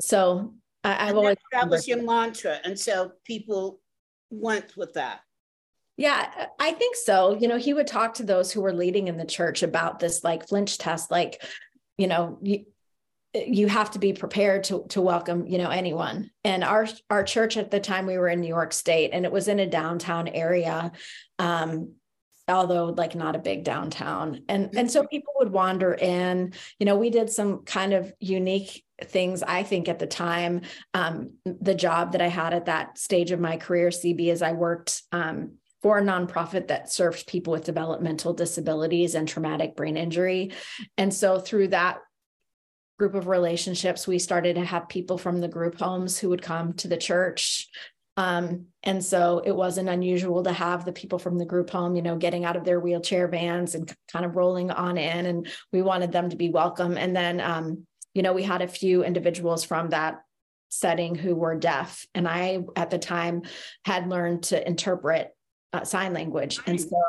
so 0.00 0.54
I, 0.84 1.06
have 1.06 1.16
always 1.16 1.36
that 1.52 1.68
was 1.68 1.86
your 1.86 2.02
mantra 2.02 2.58
and 2.64 2.78
so 2.78 3.12
people 3.24 3.80
went 4.30 4.76
with 4.76 4.94
that. 4.94 5.20
Yeah, 5.96 6.46
I 6.58 6.72
think 6.72 6.96
so. 6.96 7.36
You 7.38 7.48
know, 7.48 7.58
he 7.58 7.74
would 7.74 7.86
talk 7.86 8.14
to 8.14 8.24
those 8.24 8.50
who 8.50 8.62
were 8.62 8.72
leading 8.72 9.08
in 9.08 9.18
the 9.18 9.26
church 9.26 9.62
about 9.62 9.98
this 9.98 10.24
like 10.24 10.48
flinch 10.48 10.78
test, 10.78 11.10
like, 11.10 11.42
you 11.98 12.06
know, 12.06 12.38
you, 12.42 12.64
you 13.34 13.66
have 13.68 13.90
to 13.92 13.98
be 13.98 14.12
prepared 14.12 14.64
to 14.64 14.84
to 14.90 15.00
welcome 15.00 15.46
you 15.46 15.58
know 15.58 15.70
anyone. 15.70 16.30
And 16.44 16.62
our 16.62 16.86
our 17.08 17.24
church 17.24 17.56
at 17.56 17.70
the 17.70 17.80
time 17.80 18.06
we 18.06 18.18
were 18.18 18.28
in 18.28 18.40
new 18.40 18.48
york 18.48 18.72
state 18.72 19.10
and 19.12 19.24
it 19.24 19.32
was 19.32 19.48
in 19.48 19.58
a 19.58 19.66
downtown 19.66 20.28
area. 20.28 20.92
Um 21.38 21.94
although 22.52 22.86
like 22.86 23.14
not 23.14 23.36
a 23.36 23.40
big 23.40 23.64
downtown. 23.64 24.42
And 24.48 24.70
and 24.76 24.90
so 24.90 25.00
mm-hmm. 25.00 25.08
people 25.08 25.32
would 25.38 25.52
wander 25.52 25.94
in. 25.94 26.52
You 26.78 26.86
know 26.86 26.96
we 26.96 27.10
did 27.10 27.30
some 27.30 27.64
kind 27.64 27.92
of 27.92 28.12
unique 28.20 28.84
things 29.02 29.42
i 29.42 29.64
think 29.64 29.88
at 29.88 29.98
the 29.98 30.06
time. 30.06 30.60
Um, 30.94 31.32
the 31.44 31.74
job 31.74 32.12
that 32.12 32.22
i 32.22 32.28
had 32.28 32.54
at 32.54 32.66
that 32.66 32.98
stage 32.98 33.32
of 33.32 33.40
my 33.40 33.56
career 33.56 33.88
cb 33.88 34.28
is 34.28 34.42
i 34.42 34.52
worked 34.52 35.02
um, 35.10 35.54
for 35.82 35.98
a 35.98 36.02
nonprofit 36.02 36.68
that 36.68 36.92
serves 36.92 37.24
people 37.24 37.52
with 37.52 37.64
developmental 37.64 38.32
disabilities 38.32 39.16
and 39.16 39.26
traumatic 39.26 39.74
brain 39.74 39.96
injury. 39.96 40.52
And 40.96 41.12
so 41.12 41.40
through 41.40 41.68
that 41.68 41.98
group 42.98 43.14
of 43.14 43.26
relationships 43.26 44.06
we 44.06 44.18
started 44.20 44.54
to 44.54 44.64
have 44.64 44.88
people 44.88 45.18
from 45.18 45.40
the 45.40 45.48
group 45.48 45.78
homes 45.78 46.18
who 46.18 46.28
would 46.28 46.42
come 46.42 46.72
to 46.74 46.86
the 46.86 46.96
church 46.96 47.68
um, 48.16 48.66
and 48.82 49.02
so 49.02 49.42
it 49.44 49.52
wasn't 49.52 49.88
unusual 49.88 50.42
to 50.42 50.52
have 50.52 50.84
the 50.84 50.92
people 50.92 51.18
from 51.18 51.38
the 51.38 51.46
group 51.46 51.70
home, 51.70 51.96
you 51.96 52.02
know, 52.02 52.16
getting 52.16 52.44
out 52.44 52.56
of 52.56 52.64
their 52.64 52.78
wheelchair 52.78 53.26
vans 53.26 53.74
and 53.74 53.92
kind 54.10 54.24
of 54.24 54.36
rolling 54.36 54.70
on 54.70 54.98
in. 54.98 55.26
And 55.26 55.48
we 55.72 55.82
wanted 55.82 56.12
them 56.12 56.28
to 56.28 56.36
be 56.36 56.50
welcome. 56.50 56.98
And 56.98 57.16
then, 57.16 57.40
um, 57.40 57.86
you 58.12 58.22
know, 58.22 58.34
we 58.34 58.42
had 58.42 58.60
a 58.60 58.68
few 58.68 59.02
individuals 59.02 59.64
from 59.64 59.90
that 59.90 60.22
setting 60.68 61.14
who 61.14 61.34
were 61.34 61.54
deaf. 61.54 62.06
And 62.14 62.28
I, 62.28 62.64
at 62.76 62.90
the 62.90 62.98
time, 62.98 63.42
had 63.84 64.08
learned 64.08 64.44
to 64.44 64.66
interpret 64.66 65.30
uh, 65.72 65.84
sign 65.84 66.12
language. 66.12 66.60
And 66.66 66.78
so, 66.80 67.00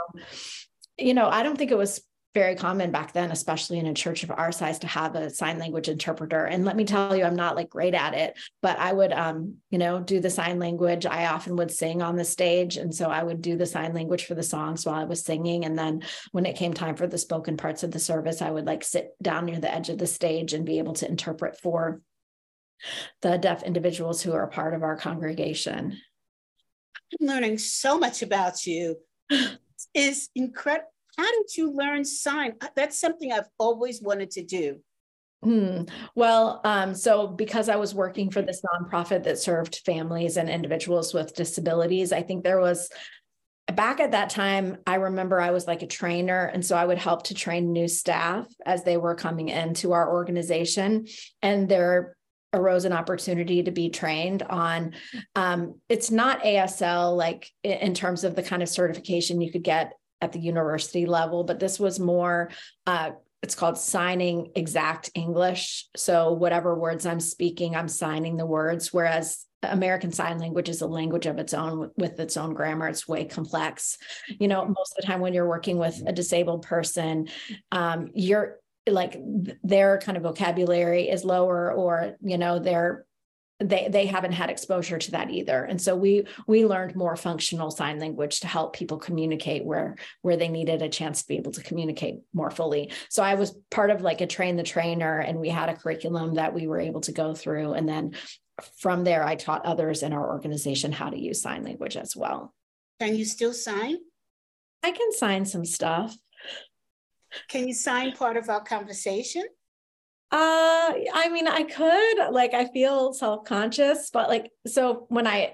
you 0.98 1.14
know, 1.14 1.28
I 1.28 1.44
don't 1.44 1.58
think 1.58 1.72
it 1.72 1.78
was 1.78 2.02
very 2.34 2.56
common 2.56 2.92
back 2.92 3.13
then, 3.13 3.32
especially 3.32 3.78
in 3.78 3.86
a 3.86 3.94
church 3.94 4.24
of 4.24 4.32
our 4.32 4.52
size, 4.52 4.80
to 4.80 4.88
have 4.88 5.16
a 5.16 5.30
sign 5.30 5.60
language 5.60 5.88
interpreter. 5.88 6.46
And 6.46 6.66
let 6.66 6.75
me 6.75 6.84
tell 6.84 7.16
you, 7.16 7.24
I'm 7.24 7.36
not 7.36 7.56
like 7.56 7.70
great 7.70 7.94
at 7.94 8.16
it, 8.16 8.38
but 8.62 8.80
I 8.80 8.92
would, 8.92 9.13
um, 9.13 9.58
you 9.70 9.78
know, 9.78 10.00
do 10.00 10.20
the 10.20 10.32
sign 10.32 10.58
language. 10.58 11.06
I 11.06 11.28
often 11.28 11.56
would 11.58 11.72
sing 11.72 12.02
on 12.02 12.16
the 12.16 12.25
stage. 12.25 12.78
And 12.78 12.94
so 12.94 13.10
I 13.10 13.22
would 13.22 13.42
do 13.42 13.56
the 13.56 13.68
sign 13.68 13.94
language 13.94 14.25
for 14.25 14.34
the 14.34 14.42
songs 14.42 14.86
while 14.86 14.96
I 14.96 15.04
was 15.04 15.24
singing. 15.24 15.66
And 15.66 15.78
then 15.78 16.02
when 16.32 16.48
it 16.48 16.56
came 16.56 16.74
time 16.74 16.96
for 16.96 17.06
the 17.06 17.20
spoken 17.20 17.56
parts 17.56 17.84
of 17.84 17.92
the 17.92 18.00
service, 18.00 18.42
I 18.42 18.50
would 18.50 18.66
like 18.66 18.84
sit 18.84 19.12
down 19.22 19.46
near 19.46 19.60
the 19.60 19.74
edge 19.74 19.90
of 19.90 20.00
the 20.00 20.08
stage 20.08 20.54
and 20.54 20.66
be 20.66 20.80
able 20.80 20.94
to 20.94 21.08
interpret 21.08 21.60
for 21.60 22.02
the 23.22 23.38
deaf 23.38 23.63
individuals 23.63 24.24
who 24.24 24.34
are 24.34 24.48
part 24.48 24.74
of 24.74 24.82
our 24.82 24.98
congregation. 24.98 26.00
I'm 27.22 27.28
learning 27.28 27.60
so 27.60 28.00
much 28.00 28.24
about 28.24 28.66
you. 28.66 28.98
Is 29.94 30.30
incredible 30.34 30.93
how 31.17 31.32
did 31.32 31.55
you 31.55 31.72
learn 31.72 32.05
sign? 32.05 32.53
Uh, 32.62 32.67
that's 32.75 33.00
something 33.00 33.32
I've 33.32 33.50
always 33.58 34.01
wanted 34.01 34.32
to 34.32 34.43
do. 34.43 34.79
Hmm. 35.43 35.84
Well, 36.15 36.62
um, 36.63 36.96
so 36.96 37.27
because 37.27 37.67
I 37.67 37.75
was 37.75 37.93
working 37.93 38.32
for 38.32 38.41
this 38.41 38.62
nonprofit 38.62 39.24
that 39.24 39.39
served 39.39 39.82
families 39.86 40.38
and 40.38 40.50
individuals 40.50 41.13
with 41.13 41.36
disabilities, 41.36 42.13
I 42.13 42.22
think 42.22 42.43
there 42.43 42.62
was 42.62 42.89
back 43.67 44.00
at 44.00 44.12
that 44.12 44.29
time, 44.29 44.77
I 44.88 44.96
remember 44.96 45.41
I 45.41 45.51
was 45.51 45.67
like 45.67 45.82
a 45.82 45.88
trainer. 45.88 46.46
And 46.46 46.65
so 46.65 46.77
I 46.77 46.86
would 46.86 46.98
help 46.98 47.24
to 47.24 47.34
train 47.34 47.74
new 47.74 47.88
staff 47.88 48.48
as 48.65 48.84
they 48.84 48.98
were 48.98 49.15
coming 49.15 49.50
into 49.50 49.91
our 49.91 50.12
organization. 50.13 51.08
And 51.41 51.67
there 51.67 52.15
arose 52.53 52.86
an 52.86 52.93
opportunity 52.93 53.63
to 53.63 53.72
be 53.72 53.89
trained 53.89 54.43
on 54.43 54.93
um, 55.36 55.79
it's 55.89 56.12
not 56.12 56.43
ASL 56.43 57.17
like 57.17 57.50
in 57.63 57.93
terms 57.93 58.24
of 58.24 58.36
the 58.36 58.43
kind 58.43 58.62
of 58.62 58.70
certification 58.70 59.41
you 59.41 59.51
could 59.51 59.63
get 59.63 59.93
at 60.24 60.32
the 60.32 60.39
university 60.39 61.06
level, 61.06 61.44
but 61.44 61.60
this 61.60 61.80
was 61.80 62.00
more 62.00 62.50
uh, 62.88 63.12
it's 63.44 63.56
called 63.56 63.77
signing 63.77 64.51
exact 64.56 65.12
English. 65.15 65.88
So 65.98 66.32
whatever 66.32 66.74
words 66.80 67.06
I'm 67.06 67.20
speaking, 67.20 67.75
I'm 67.75 67.89
signing 67.89 68.38
the 68.38 68.46
words. 68.46 68.94
Whereas 68.94 69.46
American 69.62 70.13
Sign 70.13 70.39
Language 70.39 70.70
is 70.70 70.82
a 70.82 70.88
language 70.88 71.25
of 71.25 71.38
its 71.39 71.53
own 71.53 71.92
with 71.98 72.22
its 72.22 72.38
own 72.38 72.53
grammar. 72.53 72.88
It's 72.88 73.06
way 73.06 73.25
complex. 73.25 73.98
You 74.39 74.48
know, 74.48 74.65
most 74.65 74.94
of 74.94 75.01
the 75.01 75.08
time 75.08 75.20
when 75.20 75.34
you're 75.34 75.48
working 75.48 75.77
with 75.77 76.01
a 76.08 76.13
disabled 76.13 76.63
person, 76.63 77.27
um, 77.74 78.10
you're 78.13 78.60
like 78.88 79.18
their 79.62 79.98
kind 79.98 80.18
of 80.18 80.24
vocabulary 80.24 81.10
is 81.10 81.25
lower, 81.25 81.72
or 81.74 82.15
you 82.22 82.38
know, 82.38 82.60
their 82.60 83.06
they 83.60 83.88
they 83.90 84.06
haven't 84.06 84.32
had 84.32 84.50
exposure 84.50 84.98
to 84.98 85.12
that 85.12 85.30
either. 85.30 85.64
And 85.64 85.82
so 85.82 85.96
we 85.96 86.26
we 86.48 86.66
learned 86.66 86.96
more 86.96 87.16
functional 87.16 87.72
sign 87.72 88.00
language 88.00 88.40
to 88.42 88.48
help 88.48 88.76
people 88.76 88.98
communicate 88.98 89.64
where 89.64 89.96
where 90.22 90.38
they 90.38 90.48
needed 90.48 90.82
a 90.82 90.90
chance 90.90 91.22
to 91.22 91.28
be 91.28 91.38
able 91.38 91.52
to 91.52 91.64
communicate 91.64 92.16
more 92.34 92.52
fully. 92.52 92.92
So 93.10 93.24
i 93.24 93.36
was 93.36 93.56
part 93.70 93.90
of 93.90 94.02
like 94.02 94.22
a 94.22 94.28
train 94.28 94.56
the 94.56 94.64
trainer 94.64 95.20
and 95.20 95.40
we 95.40 95.50
had 95.50 95.70
a 95.70 95.76
curriculum 95.76 96.36
that 96.36 96.54
we 96.54 96.68
were 96.68 96.80
able 96.80 97.02
to 97.02 97.12
go 97.12 97.34
through. 97.34 97.74
And 97.74 97.88
then 97.88 98.16
from 98.78 99.04
there 99.04 99.24
i 99.24 99.36
taught 99.36 99.66
others 99.66 100.04
in 100.04 100.14
our 100.14 100.32
organization 100.32 100.92
how 100.92 101.10
to 101.10 101.20
use 101.20 101.42
sign 101.42 101.64
language 101.64 101.98
as 101.98 102.16
well. 102.16 102.54
Can 103.00 103.16
you 103.16 103.26
still 103.26 103.54
sign? 103.54 103.98
I 104.84 104.92
can 104.92 105.14
sign 105.14 105.46
some 105.46 105.66
stuff. 105.66 106.16
Can 107.50 107.68
you 107.68 107.74
sign 107.74 108.12
part 108.12 108.38
of 108.38 108.50
our 108.50 108.62
conversation 108.62 109.44
uh, 110.34 110.94
I 111.13 111.30
mean, 111.32 111.48
I 111.48 111.62
could 111.62 112.32
like 112.32 112.56
I 112.56 112.66
feel 112.70 113.13
self-conscious, 113.13 114.10
but 114.12 114.30
like 114.30 114.50
so 114.66 115.06
when 115.10 115.28
I 115.28 115.54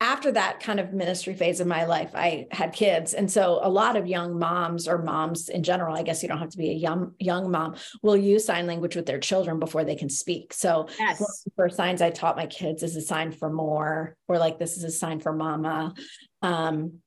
after 0.00 0.30
that 0.30 0.60
kind 0.60 0.78
of 0.78 0.92
ministry 0.92 1.34
phase 1.34 1.58
of 1.58 1.66
my 1.66 1.84
life, 1.84 2.12
I 2.14 2.46
had 2.52 2.72
kids. 2.72 3.12
And 3.12 3.30
so 3.30 3.58
a 3.60 3.68
lot 3.68 3.96
of 3.96 4.06
young 4.06 4.38
moms 4.38 4.86
or 4.86 5.02
moms 5.02 5.48
in 5.48 5.64
general, 5.64 5.96
I 5.96 6.02
guess 6.02 6.22
you 6.22 6.28
don't 6.28 6.38
have 6.38 6.50
to 6.50 6.56
be 6.56 6.70
a 6.70 6.74
young 6.74 7.12
young 7.18 7.50
mom, 7.50 7.74
will 8.04 8.16
use 8.16 8.44
sign 8.44 8.68
language 8.68 8.94
with 8.94 9.04
their 9.04 9.18
children 9.18 9.58
before 9.58 9.82
they 9.82 9.96
can 9.96 10.08
speak. 10.08 10.52
So 10.52 10.86
yes. 10.96 11.44
for 11.56 11.68
signs 11.68 12.00
I 12.00 12.10
taught 12.10 12.36
my 12.36 12.46
kids 12.46 12.84
is 12.84 12.94
a 12.94 13.02
sign 13.02 13.32
for 13.32 13.50
more, 13.50 14.14
or 14.28 14.38
like 14.38 14.60
this 14.60 14.76
is 14.76 14.84
a 14.84 14.92
sign 14.92 15.18
for 15.18 15.32
mama. 15.32 15.92
Um, 16.40 17.00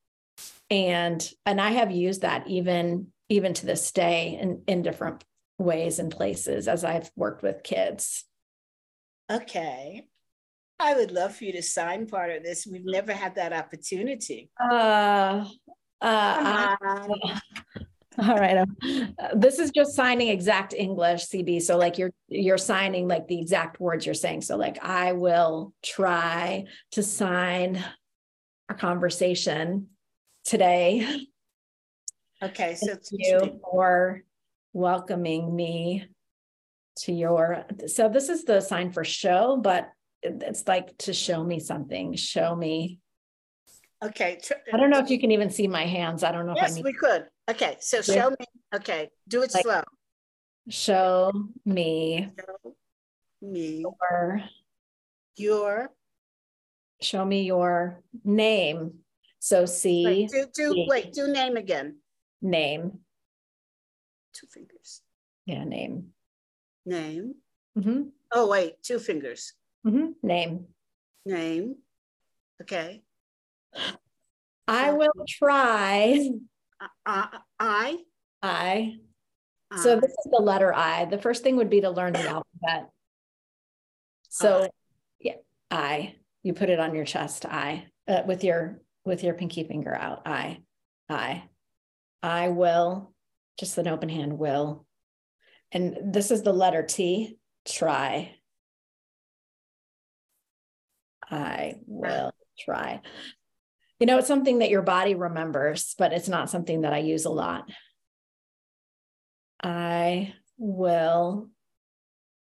and 0.69 1.25
and 1.45 1.61
I 1.61 1.71
have 1.71 1.91
used 1.91 2.23
that 2.23 2.47
even 2.47 3.07
even 3.29 3.53
to 3.53 3.65
this 3.65 3.93
day 3.93 4.37
in, 4.41 4.63
in 4.67 4.81
different 4.81 5.23
ways 5.63 5.99
and 5.99 6.11
places 6.11 6.67
as 6.67 6.83
I've 6.83 7.09
worked 7.15 7.43
with 7.43 7.63
kids. 7.63 8.25
Okay. 9.31 10.07
I 10.79 10.95
would 10.95 11.11
love 11.11 11.35
for 11.35 11.45
you 11.45 11.53
to 11.53 11.63
sign 11.63 12.07
part 12.07 12.31
of 12.31 12.43
this. 12.43 12.67
We've 12.69 12.85
never 12.85 13.13
had 13.13 13.35
that 13.35 13.53
opportunity. 13.53 14.49
Uh, 14.59 15.45
uh, 16.01 16.75
I, 16.81 17.39
All 18.19 18.35
right. 18.35 18.57
Uh, 18.57 18.65
this 19.33 19.57
is 19.57 19.71
just 19.71 19.95
signing 19.95 20.27
exact 20.27 20.73
English, 20.73 21.27
CB. 21.29 21.61
So 21.61 21.77
like 21.77 21.97
you're 21.97 22.11
you're 22.27 22.59
signing 22.59 23.07
like 23.07 23.27
the 23.27 23.39
exact 23.39 23.79
words 23.79 24.05
you're 24.05 24.13
saying. 24.13 24.41
So 24.41 24.55
like 24.55 24.83
I 24.83 25.13
will 25.13 25.73
try 25.81 26.65
to 26.91 27.01
sign 27.01 27.83
our 28.69 28.75
conversation 28.75 29.87
today. 30.45 31.25
Okay, 32.41 32.75
so 32.75 32.87
Thank 32.87 33.03
you 33.11 33.59
for 33.71 34.23
welcoming 34.73 35.55
me 35.55 36.07
to 36.97 37.11
your 37.13 37.65
so 37.87 38.09
this 38.09 38.29
is 38.29 38.43
the 38.43 38.61
sign 38.61 38.91
for 38.91 39.03
show, 39.03 39.57
but 39.57 39.89
it's 40.21 40.67
like 40.67 40.95
to 40.99 41.13
show 41.13 41.43
me 41.43 41.59
something, 41.59 42.15
show 42.15 42.55
me. 42.55 42.99
okay. 44.03 44.39
I 44.73 44.77
don't 44.77 44.89
know 44.89 44.99
if 44.99 45.09
you 45.09 45.19
can 45.19 45.31
even 45.31 45.49
see 45.49 45.67
my 45.67 45.85
hands. 45.85 46.23
I 46.23 46.31
don't 46.31 46.45
know 46.45 46.53
if 46.53 46.59
I 46.59 46.61
Yes, 46.63 46.75
need 46.75 46.85
we 46.85 46.93
could. 46.93 47.27
Okay, 47.49 47.77
so 47.79 47.97
Yeah. 47.97 48.01
show 48.03 48.29
me. 48.31 48.45
Okay, 48.75 49.09
do 49.27 49.41
it 49.43 49.53
Like- 49.53 49.63
slow. 49.63 49.81
show 50.69 51.31
me 51.65 52.31
Show 52.37 52.75
me 53.41 53.79
your 53.79 54.41
your 55.35 55.89
show 57.01 57.25
me 57.25 57.43
your 57.43 58.01
name. 58.23 58.99
So 59.39 59.65
see 59.65 60.05
wait, 60.05 60.29
do 60.29 60.45
do 60.53 60.85
wait, 60.87 61.11
do 61.13 61.27
name 61.27 61.57
again. 61.57 61.97
name. 62.41 62.99
Two 64.33 64.47
fingers. 64.47 65.01
Yeah, 65.45 65.63
name. 65.63 66.09
Name. 66.85 67.35
hmm 67.79 68.03
Oh 68.31 68.47
wait, 68.47 68.81
two 68.83 68.99
fingers. 68.99 69.53
hmm 69.83 70.07
Name. 70.21 70.65
Name. 71.25 71.75
Okay. 72.61 73.03
I 74.67 74.91
will 74.91 75.11
try. 75.27 76.29
Uh, 76.79 76.87
uh, 77.05 77.37
I. 77.59 77.97
I. 78.41 78.95
So 79.77 79.93
I. 79.93 79.99
this 79.99 80.11
is 80.11 80.31
the 80.31 80.41
letter 80.41 80.73
I. 80.73 81.05
The 81.05 81.17
first 81.17 81.43
thing 81.43 81.57
would 81.57 81.69
be 81.69 81.81
to 81.81 81.89
learn 81.89 82.13
the 82.13 82.27
alphabet. 82.27 82.89
So 84.29 84.63
I. 84.63 84.69
yeah, 85.19 85.35
I. 85.69 86.15
You 86.43 86.53
put 86.53 86.69
it 86.69 86.79
on 86.79 86.95
your 86.95 87.05
chest. 87.05 87.45
I 87.45 87.85
uh, 88.07 88.23
with 88.25 88.43
your 88.43 88.81
with 89.05 89.23
your 89.23 89.33
pinky 89.33 89.63
finger 89.63 89.93
out. 89.93 90.23
I. 90.25 90.59
I. 91.09 91.43
I 92.21 92.49
will. 92.49 93.12
Just 93.59 93.77
an 93.77 93.87
open 93.87 94.09
hand. 94.09 94.37
Will. 94.37 94.85
And 95.71 96.13
this 96.13 96.31
is 96.31 96.43
the 96.43 96.53
letter 96.53 96.83
T. 96.83 97.37
Try. 97.65 98.35
I 101.29 101.75
will 101.87 102.33
try. 102.59 103.01
You 103.99 104.07
know, 104.07 104.17
it's 104.17 104.27
something 104.27 104.59
that 104.59 104.69
your 104.69 104.81
body 104.81 105.15
remembers, 105.15 105.95
but 105.97 106.13
it's 106.13 106.27
not 106.27 106.49
something 106.49 106.81
that 106.81 106.93
I 106.93 106.99
use 106.99 107.25
a 107.25 107.29
lot. 107.29 107.69
I 109.63 110.33
will 110.57 111.49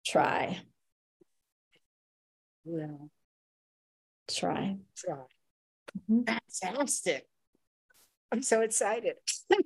try. 0.04 0.60
will 2.64 3.10
Try. 4.28 4.76
try. 4.96 5.25
Mhm. 6.10 6.38
Fantastic. 6.60 7.26
I'm 8.30 8.42
so 8.42 8.60
excited. 8.60 9.16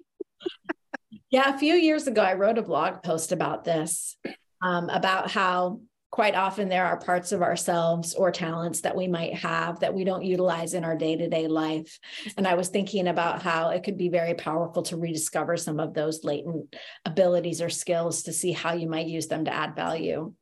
Yeah, 1.31 1.55
a 1.55 1.59
few 1.59 1.75
years 1.75 2.07
ago, 2.07 2.23
I 2.23 2.35
wrote 2.35 2.59
a 2.59 2.63
blog 2.63 3.03
post 3.03 3.33
about 3.33 3.65
this, 3.65 4.17
um, 4.63 4.89
about 4.89 5.31
how 5.31 5.81
quite 6.11 6.35
often 6.35 6.69
there 6.69 6.87
are 6.87 6.99
parts 6.99 7.31
of 7.31 7.41
ourselves 7.41 8.15
or 8.15 8.33
talents 8.33 8.81
that 8.81 8.97
we 8.97 9.07
might 9.07 9.35
have 9.35 9.79
that 9.81 9.95
we 9.95 10.03
don't 10.03 10.25
utilize 10.25 10.75
in 10.75 10.85
our 10.85 10.97
day 10.97 11.17
to 11.17 11.29
day 11.29 11.47
life. 11.47 11.99
And 12.37 12.49
I 12.49 12.55
was 12.55 12.69
thinking 12.69 13.07
about 13.07 13.43
how 13.43 13.71
it 13.71 13.85
could 13.85 13.97
be 13.97 14.09
very 14.09 14.35
powerful 14.35 14.83
to 14.85 14.97
rediscover 14.97 15.57
some 15.57 15.79
of 15.79 15.95
those 15.95 16.25
latent 16.25 16.75
abilities 17.05 17.63
or 17.63 17.71
skills 17.71 18.25
to 18.25 18.33
see 18.33 18.51
how 18.53 18.73
you 18.73 18.89
might 18.89 19.07
use 19.07 19.29
them 19.29 19.45
to 19.45 19.55
add 19.55 19.77
value. 19.77 20.33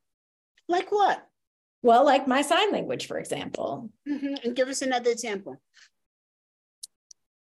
Like 0.69 0.91
what? 0.91 1.23
Well, 1.83 2.05
like 2.05 2.27
my 2.27 2.43
sign 2.43 2.73
language, 2.73 3.07
for 3.07 3.19
example. 3.19 3.91
Mhm, 4.09 4.45
And 4.45 4.57
give 4.57 4.69
us 4.69 4.83
another 4.83 5.11
example. 5.11 5.61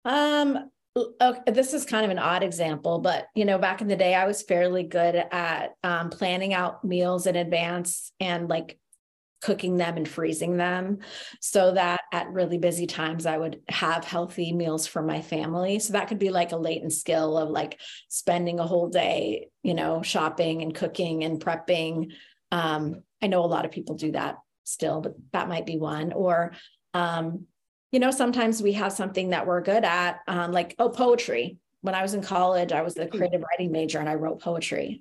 Um, 0.03 0.71
okay, 0.95 1.51
this 1.51 1.73
is 1.73 1.85
kind 1.85 2.05
of 2.05 2.11
an 2.11 2.19
odd 2.19 2.43
example, 2.43 2.99
but 2.99 3.27
you 3.35 3.45
know, 3.45 3.57
back 3.57 3.81
in 3.81 3.87
the 3.87 3.95
day, 3.95 4.15
I 4.15 4.25
was 4.25 4.41
fairly 4.41 4.83
good 4.83 5.15
at 5.15 5.75
um, 5.83 6.09
planning 6.09 6.53
out 6.53 6.83
meals 6.83 7.27
in 7.27 7.35
advance 7.35 8.11
and 8.19 8.47
like 8.47 8.79
cooking 9.41 9.77
them 9.77 9.97
and 9.97 10.07
freezing 10.07 10.57
them 10.57 10.99
so 11.39 11.73
that 11.73 12.01
at 12.11 12.31
really 12.31 12.57
busy 12.57 12.87
times 12.87 13.25
I 13.25 13.37
would 13.37 13.61
have 13.67 14.03
healthy 14.03 14.51
meals 14.51 14.87
for 14.87 15.03
my 15.03 15.21
family. 15.21 15.77
So 15.79 15.93
that 15.93 16.07
could 16.07 16.17
be 16.17 16.29
like 16.29 16.51
a 16.51 16.57
latent 16.57 16.93
skill 16.93 17.37
of 17.37 17.49
like 17.49 17.79
spending 18.07 18.59
a 18.59 18.65
whole 18.65 18.89
day, 18.89 19.49
you 19.61 19.75
know, 19.75 20.01
shopping 20.01 20.63
and 20.63 20.73
cooking 20.73 21.23
and 21.23 21.39
prepping. 21.43 22.13
Um, 22.51 23.03
I 23.21 23.27
know 23.27 23.43
a 23.43 23.47
lot 23.47 23.65
of 23.65 23.71
people 23.71 23.95
do 23.95 24.13
that 24.13 24.37
still, 24.63 25.01
but 25.01 25.13
that 25.33 25.49
might 25.49 25.65
be 25.65 25.77
one. 25.77 26.11
Or 26.13 26.53
um, 26.95 27.45
you 27.95 27.99
know, 27.99 28.11
sometimes 28.11 28.61
we 28.61 28.73
have 28.73 28.91
something 28.91 29.29
that 29.29 29.47
we're 29.47 29.61
good 29.61 29.85
at, 29.85 30.19
um, 30.27 30.51
like, 30.51 30.75
oh, 30.79 30.89
poetry. 30.89 31.59
When 31.79 31.95
I 31.95 32.01
was 32.01 32.13
in 32.13 32.21
college, 32.21 32.73
I 32.73 32.81
was 32.81 32.93
the 32.93 33.07
creative 33.07 33.41
writing 33.41 33.71
major 33.71 33.99
and 33.99 34.09
I 34.09 34.15
wrote 34.15 34.41
poetry. 34.41 34.99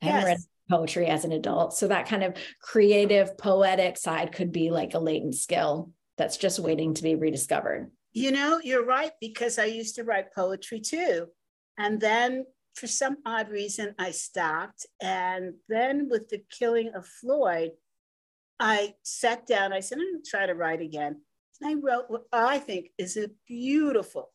I 0.00 0.06
haven't 0.06 0.24
read 0.24 0.38
poetry 0.70 1.06
as 1.08 1.26
an 1.26 1.32
adult. 1.32 1.74
So 1.74 1.88
that 1.88 2.08
kind 2.08 2.22
of 2.22 2.32
creative, 2.62 3.36
poetic 3.36 3.98
side 3.98 4.32
could 4.32 4.52
be 4.52 4.70
like 4.70 4.94
a 4.94 4.98
latent 4.98 5.34
skill 5.34 5.90
that's 6.16 6.38
just 6.38 6.58
waiting 6.58 6.94
to 6.94 7.02
be 7.02 7.14
rediscovered. 7.14 7.90
You 8.12 8.32
know, 8.32 8.58
you're 8.64 8.86
right, 8.86 9.12
because 9.20 9.58
I 9.58 9.66
used 9.66 9.96
to 9.96 10.04
write 10.04 10.32
poetry 10.34 10.80
too. 10.80 11.26
And 11.76 12.00
then 12.00 12.46
for 12.74 12.86
some 12.86 13.18
odd 13.26 13.50
reason, 13.50 13.94
I 13.98 14.12
stopped. 14.12 14.86
And 15.02 15.56
then 15.68 16.08
with 16.08 16.30
the 16.30 16.42
killing 16.58 16.92
of 16.94 17.06
Floyd, 17.06 17.72
I 18.58 18.94
sat 19.02 19.46
down, 19.46 19.74
I 19.74 19.80
said, 19.80 19.98
I'm 19.98 20.10
going 20.10 20.22
to 20.22 20.30
try 20.30 20.46
to 20.46 20.54
write 20.54 20.80
again. 20.80 21.20
I 21.62 21.74
wrote 21.74 22.06
what 22.08 22.24
I 22.32 22.58
think 22.58 22.90
is 22.98 23.16
a 23.16 23.28
beautiful, 23.46 24.32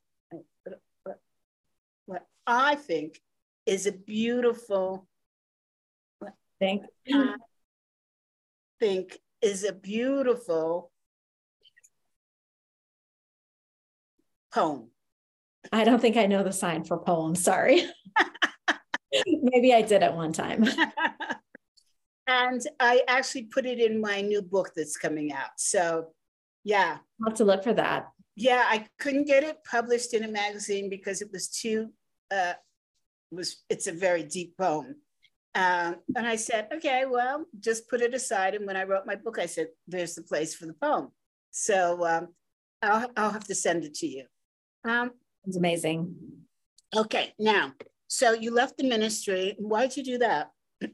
what 2.05 2.25
I 2.45 2.75
think 2.75 3.19
is 3.65 3.87
a 3.87 3.91
beautiful, 3.91 5.07
Think. 6.59 6.83
I 7.11 7.35
think 8.79 9.19
is 9.41 9.63
a 9.63 9.73
beautiful 9.73 10.91
poem. 14.53 14.89
I 15.73 15.83
don't 15.83 15.99
think 15.99 16.15
I 16.17 16.27
know 16.27 16.43
the 16.43 16.53
sign 16.53 16.83
for 16.83 16.97
poem. 16.97 17.35
Sorry. 17.35 17.83
Maybe 19.25 19.73
I 19.73 19.81
did 19.81 20.03
at 20.03 20.15
one 20.15 20.31
time. 20.31 20.65
and 22.27 22.61
I 22.79 23.01
actually 23.07 23.43
put 23.43 23.65
it 23.65 23.79
in 23.79 23.99
my 23.99 24.21
new 24.21 24.41
book 24.41 24.71
that's 24.75 24.97
coming 24.97 25.33
out. 25.33 25.51
So, 25.57 26.13
yeah, 26.65 26.97
I'll 27.21 27.29
have 27.29 27.37
to 27.37 27.45
look 27.45 27.63
for 27.63 27.73
that. 27.73 28.09
yeah, 28.35 28.63
I 28.67 28.85
couldn't 28.99 29.27
get 29.27 29.43
it 29.43 29.57
published 29.69 30.13
in 30.13 30.23
a 30.25 30.27
magazine 30.27 30.89
because 30.89 31.21
it 31.21 31.29
was 31.31 31.47
too. 31.47 31.93
Uh, 32.29 32.53
was 33.31 33.63
it's 33.69 33.87
a 33.87 33.91
very 33.93 34.23
deep 34.23 34.57
poem, 34.57 34.95
um, 35.55 35.95
and 36.17 36.25
I 36.27 36.35
said, 36.35 36.67
okay, 36.75 37.05
well, 37.05 37.45
just 37.59 37.87
put 37.89 38.01
it 38.01 38.13
aside. 38.13 38.55
And 38.55 38.65
when 38.67 38.75
I 38.77 38.83
wrote 38.83 39.05
my 39.05 39.15
book, 39.15 39.37
I 39.39 39.45
said, 39.45 39.67
there's 39.87 40.15
the 40.15 40.23
place 40.23 40.53
for 40.55 40.65
the 40.65 40.73
poem. 40.73 41.11
So 41.51 42.05
um, 42.05 42.27
I'll 42.81 43.09
I'll 43.15 43.31
have 43.31 43.45
to 43.47 43.55
send 43.55 43.85
it 43.85 43.93
to 44.01 44.07
you. 44.07 44.25
Um, 44.83 45.11
It's 45.47 45.57
amazing. 45.57 46.15
okay, 46.95 47.33
now, 47.39 47.73
so 48.07 48.33
you 48.33 48.51
left 48.53 48.77
the 48.77 48.83
ministry. 48.95 49.55
Why'd 49.59 49.95
you 49.97 50.03
do 50.03 50.17
that? 50.19 50.51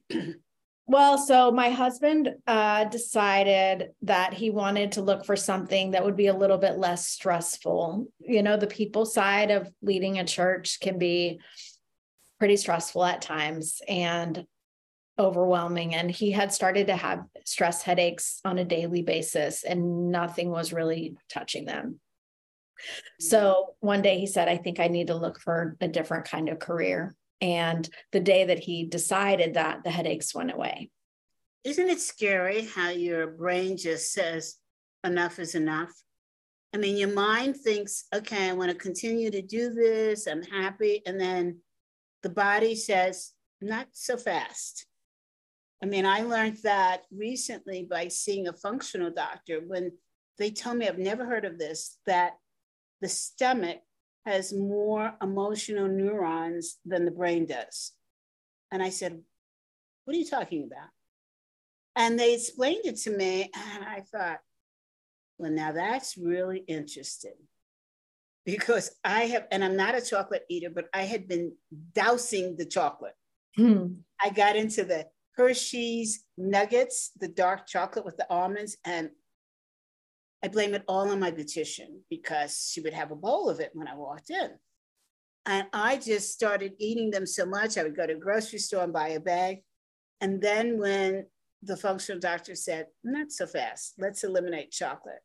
Well, 0.87 1.17
so 1.17 1.51
my 1.51 1.69
husband 1.69 2.29
uh, 2.47 2.85
decided 2.85 3.91
that 4.01 4.33
he 4.33 4.49
wanted 4.49 4.93
to 4.93 5.01
look 5.01 5.25
for 5.25 5.35
something 5.35 5.91
that 5.91 6.03
would 6.03 6.17
be 6.17 6.27
a 6.27 6.35
little 6.35 6.57
bit 6.57 6.77
less 6.77 7.07
stressful. 7.07 8.07
You 8.19 8.43
know, 8.43 8.57
the 8.57 8.67
people 8.67 9.05
side 9.05 9.51
of 9.51 9.71
leading 9.81 10.19
a 10.19 10.25
church 10.25 10.79
can 10.81 10.97
be 10.97 11.39
pretty 12.39 12.57
stressful 12.57 13.05
at 13.05 13.21
times 13.21 13.81
and 13.87 14.45
overwhelming. 15.17 15.93
And 15.93 16.09
he 16.09 16.31
had 16.31 16.51
started 16.51 16.87
to 16.87 16.95
have 16.95 17.23
stress 17.45 17.83
headaches 17.83 18.41
on 18.43 18.57
a 18.57 18.65
daily 18.65 19.03
basis, 19.03 19.63
and 19.63 20.11
nothing 20.11 20.49
was 20.49 20.73
really 20.73 21.15
touching 21.29 21.65
them. 21.65 21.99
So 23.19 23.75
one 23.79 24.01
day 24.01 24.19
he 24.19 24.25
said, 24.25 24.47
I 24.47 24.57
think 24.57 24.79
I 24.79 24.87
need 24.87 25.07
to 25.07 25.15
look 25.15 25.39
for 25.39 25.77
a 25.79 25.87
different 25.87 26.25
kind 26.25 26.49
of 26.49 26.59
career. 26.59 27.15
And 27.41 27.89
the 28.11 28.19
day 28.19 28.45
that 28.45 28.59
he 28.59 28.85
decided 28.85 29.55
that, 29.55 29.83
the 29.83 29.89
headaches 29.89 30.33
went 30.35 30.53
away. 30.53 30.91
Isn't 31.63 31.89
it 31.89 31.99
scary 31.99 32.65
how 32.65 32.89
your 32.89 33.27
brain 33.27 33.77
just 33.77 34.13
says 34.13 34.55
enough 35.03 35.39
is 35.39 35.55
enough? 35.55 35.91
I 36.73 36.77
mean, 36.77 36.97
your 36.97 37.09
mind 37.09 37.57
thinks, 37.57 38.05
okay, 38.15 38.49
I 38.49 38.53
want 38.53 38.71
to 38.71 38.77
continue 38.77 39.29
to 39.31 39.41
do 39.41 39.71
this, 39.71 40.27
I'm 40.27 40.43
happy. 40.43 41.01
And 41.05 41.19
then 41.19 41.59
the 42.23 42.29
body 42.29 42.75
says, 42.75 43.31
not 43.59 43.87
so 43.91 44.17
fast. 44.17 44.85
I 45.83 45.87
mean, 45.87 46.05
I 46.05 46.21
learned 46.21 46.57
that 46.63 47.01
recently 47.11 47.87
by 47.89 48.07
seeing 48.07 48.47
a 48.47 48.53
functional 48.53 49.11
doctor 49.11 49.61
when 49.65 49.91
they 50.37 50.51
told 50.51 50.77
me, 50.77 50.87
I've 50.87 50.97
never 50.97 51.25
heard 51.25 51.45
of 51.45 51.57
this, 51.59 51.97
that 52.05 52.33
the 53.01 53.09
stomach 53.09 53.79
has 54.25 54.53
more 54.53 55.13
emotional 55.21 55.87
neurons 55.87 56.77
than 56.85 57.05
the 57.05 57.11
brain 57.11 57.45
does. 57.45 57.93
And 58.71 58.81
I 58.81 58.89
said, 58.89 59.19
What 60.05 60.15
are 60.15 60.19
you 60.19 60.27
talking 60.27 60.63
about? 60.63 60.89
And 61.95 62.17
they 62.17 62.35
explained 62.35 62.85
it 62.85 62.97
to 63.01 63.11
me, 63.11 63.49
and 63.53 63.83
I 63.83 64.01
thought, 64.11 64.39
Well, 65.37 65.51
now 65.51 65.71
that's 65.71 66.17
really 66.17 66.59
interesting 66.67 67.35
because 68.45 68.91
I 69.03 69.21
have, 69.21 69.47
and 69.51 69.63
I'm 69.63 69.75
not 69.75 69.95
a 69.95 70.01
chocolate 70.01 70.45
eater, 70.49 70.69
but 70.69 70.85
I 70.93 71.03
had 71.03 71.27
been 71.27 71.53
dousing 71.93 72.57
the 72.57 72.65
chocolate. 72.65 73.15
Hmm. 73.55 73.87
I 74.19 74.29
got 74.29 74.55
into 74.55 74.83
the 74.83 75.07
Hershey's 75.35 76.23
nuggets, 76.37 77.11
the 77.19 77.27
dark 77.27 77.67
chocolate 77.67 78.05
with 78.05 78.17
the 78.17 78.29
almonds, 78.31 78.77
and 78.85 79.09
I 80.43 80.47
blame 80.47 80.73
it 80.73 80.83
all 80.87 81.09
on 81.09 81.19
my 81.19 81.31
beautician 81.31 81.99
because 82.09 82.69
she 82.71 82.81
would 82.81 82.93
have 82.93 83.11
a 83.11 83.15
bowl 83.15 83.49
of 83.49 83.59
it 83.59 83.71
when 83.73 83.87
I 83.87 83.95
walked 83.95 84.29
in. 84.29 84.51
And 85.45 85.67
I 85.73 85.97
just 85.97 86.33
started 86.33 86.73
eating 86.79 87.11
them 87.11 87.25
so 87.25 87.45
much. 87.45 87.77
I 87.77 87.83
would 87.83 87.95
go 87.95 88.05
to 88.07 88.13
a 88.13 88.19
grocery 88.19 88.59
store 88.59 88.83
and 88.83 88.93
buy 88.93 89.09
a 89.09 89.19
bag. 89.19 89.63
And 90.19 90.41
then 90.41 90.79
when 90.79 91.25
the 91.63 91.77
functional 91.77 92.19
doctor 92.19 92.55
said, 92.55 92.87
not 93.03 93.31
so 93.31 93.45
fast, 93.47 93.93
let's 93.97 94.23
eliminate 94.23 94.71
chocolate. 94.71 95.21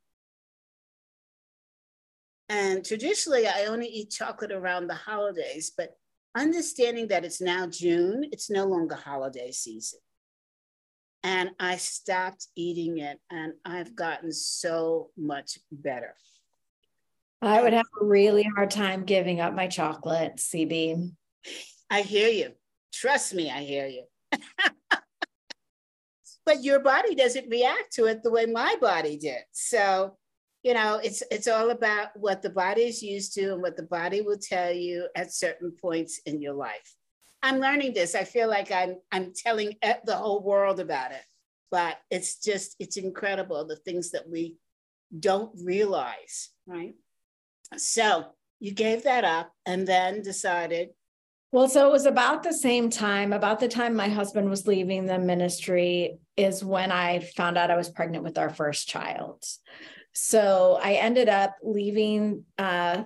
And 2.49 2.85
traditionally, 2.85 3.47
I 3.47 3.67
only 3.67 3.89
eat 3.89 4.11
chocolate 4.11 4.53
around 4.53 4.87
the 4.87 4.95
holidays, 4.95 5.73
but 5.77 5.97
understanding 6.37 7.09
that 7.09 7.25
it's 7.25 7.41
now 7.41 7.67
June, 7.67 8.25
it's 8.31 8.51
no 8.51 8.67
longer 8.67 8.95
holiday 8.95 9.51
season. 9.51 9.99
And 11.27 11.51
I 11.59 11.77
stopped 11.77 12.47
eating 12.55 12.99
it, 12.99 13.19
and 13.33 13.55
I've 13.65 13.97
gotten 13.97 14.31
so 14.31 15.11
much 15.19 15.59
better. 15.73 16.15
I 17.43 17.61
would 17.61 17.73
have 17.73 17.87
a 18.01 18.05
really 18.05 18.45
hard 18.45 18.71
time 18.71 19.03
giving 19.05 19.41
up 19.41 19.53
my 19.53 19.67
chocolate, 19.67 20.37
CB. 20.37 21.11
I 21.91 22.03
hear 22.03 22.29
you. 22.29 22.53
Trust 22.93 23.35
me, 23.35 23.51
I 23.51 23.63
hear 23.63 23.89
you. 23.89 24.05
but 26.47 26.63
your 26.63 26.79
body 26.79 27.17
doesn't 27.17 27.51
react 27.51 27.93
to 27.95 28.05
it 28.05 28.23
the 28.23 28.31
way 28.31 28.47
my 28.47 28.77
body 28.81 29.19
did. 29.19 29.43
So, 29.51 30.17
you 30.63 30.75
know, 30.75 31.01
it's 31.03 31.25
it's 31.33 31.49
all 31.49 31.71
about 31.71 32.11
what 32.15 32.41
the 32.41 32.51
body 32.51 32.83
is 32.83 33.03
used 33.03 33.35
to 33.35 33.53
and 33.53 33.63
what 33.63 33.77
the 33.77 33.83
body 33.83 34.21
will 34.21 34.39
tell 34.39 34.73
you 34.73 35.09
at 35.17 35.35
certain 35.35 35.73
points 35.73 36.21
in 36.25 36.41
your 36.41 36.55
life. 36.55 36.96
I'm 37.47 37.61
learning 37.61 37.95
this. 37.95 38.17
I 38.17 38.25
feel 38.25 38.49
like 38.49 38.73
I'm 38.73 38.97
I'm 39.13 39.33
telling 39.33 39.77
the 39.83 40.17
whole 40.17 40.43
world 40.43 40.81
about 40.81 41.13
it, 41.13 41.23
but 41.71 41.97
it's 42.11 42.39
just 42.41 42.75
it's 42.81 42.97
incredible 42.97 43.65
the 43.65 43.77
things 43.77 44.11
that 44.11 44.29
we 44.29 44.57
don't 45.19 45.53
realize, 45.63 46.51
right? 46.67 46.95
So 47.77 48.25
you 48.59 48.73
gave 48.73 49.05
that 49.05 49.25
up 49.25 49.53
and 49.65 49.87
then 49.87 50.23
decided. 50.23 50.89
Well, 51.53 51.69
so 51.69 51.89
it 51.89 51.93
was 51.93 52.07
about 52.07 52.43
the 52.43 52.53
same 52.53 52.91
time, 52.91 53.33
about 53.33 53.61
the 53.61 53.69
time 53.69 53.95
my 53.95 54.09
husband 54.09 54.51
was 54.51 54.67
leaving 54.67 55.07
the 55.07 55.19
ministry, 55.19 56.19
is 56.37 56.65
when 56.65 56.91
I 56.91 57.21
found 57.37 57.57
out 57.57 57.71
I 57.71 57.77
was 57.77 57.91
pregnant 57.91 58.25
with 58.25 58.39
our 58.39 58.51
first 58.51 58.89
child. 58.89 59.45
So 60.13 60.81
I 60.83 60.95
ended 60.95 61.29
up 61.29 61.55
leaving 61.63 62.45
uh, 62.59 63.05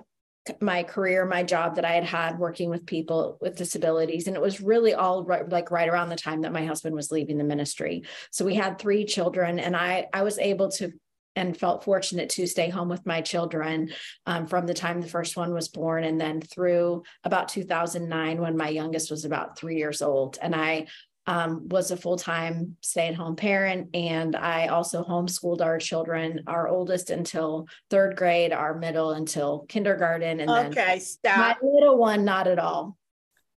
my 0.59 0.83
career, 0.83 1.25
my 1.25 1.43
job 1.43 1.75
that 1.75 1.85
I 1.85 1.93
had 1.93 2.03
had 2.03 2.39
working 2.39 2.69
with 2.69 2.85
people 2.85 3.37
with 3.41 3.57
disabilities. 3.57 4.27
And 4.27 4.35
it 4.35 4.41
was 4.41 4.61
really 4.61 4.93
all 4.93 5.23
right, 5.23 5.47
like 5.47 5.71
right 5.71 5.87
around 5.87 6.09
the 6.09 6.15
time 6.15 6.41
that 6.41 6.53
my 6.53 6.65
husband 6.65 6.95
was 6.95 7.11
leaving 7.11 7.37
the 7.37 7.43
ministry. 7.43 8.03
So 8.31 8.45
we 8.45 8.55
had 8.55 8.79
three 8.79 9.05
children, 9.05 9.59
and 9.59 9.75
I 9.75 10.07
I 10.13 10.23
was 10.23 10.39
able 10.39 10.69
to 10.71 10.91
and 11.35 11.57
felt 11.57 11.83
fortunate 11.83 12.29
to 12.29 12.45
stay 12.45 12.69
home 12.69 12.89
with 12.89 13.05
my 13.05 13.21
children 13.21 13.89
um, 14.25 14.47
from 14.47 14.65
the 14.65 14.73
time 14.73 14.99
the 14.99 15.07
first 15.07 15.37
one 15.37 15.53
was 15.53 15.69
born 15.69 16.03
and 16.03 16.19
then 16.19 16.41
through 16.41 17.03
about 17.23 17.47
2009 17.47 18.41
when 18.41 18.57
my 18.57 18.67
youngest 18.67 19.09
was 19.09 19.23
about 19.23 19.57
three 19.57 19.77
years 19.77 20.01
old 20.01 20.37
and 20.41 20.53
i 20.53 20.85
um, 21.27 21.69
was 21.69 21.91
a 21.91 21.97
full-time 21.97 22.75
stay-at-home 22.81 23.35
parent 23.35 23.89
and 23.93 24.35
i 24.35 24.67
also 24.67 25.03
homeschooled 25.03 25.61
our 25.61 25.77
children 25.77 26.41
our 26.47 26.67
oldest 26.67 27.11
until 27.11 27.67
third 27.89 28.15
grade 28.15 28.51
our 28.51 28.77
middle 28.77 29.11
until 29.11 29.65
kindergarten 29.69 30.39
and 30.39 30.49
okay 30.49 30.73
then 30.73 30.99
stop. 30.99 31.37
my 31.37 31.55
little 31.61 31.97
one 31.97 32.25
not 32.25 32.47
at 32.47 32.59
all. 32.59 32.97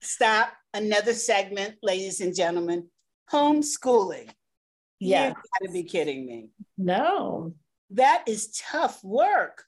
Stop. 0.01 0.53
Another 0.75 1.14
segment 1.14 1.77
ladies 1.83 2.20
and 2.20 2.35
gentlemen. 2.35 2.88
Homeschooling. 3.33 4.31
Yeah 4.98 5.29
you 5.29 5.35
gotta 5.61 5.72
be 5.72 5.85
kidding 5.85 6.27
me. 6.27 6.48
No. 6.77 7.55
That 7.90 8.25
is 8.27 8.59
tough 8.70 9.03
work. 9.05 9.64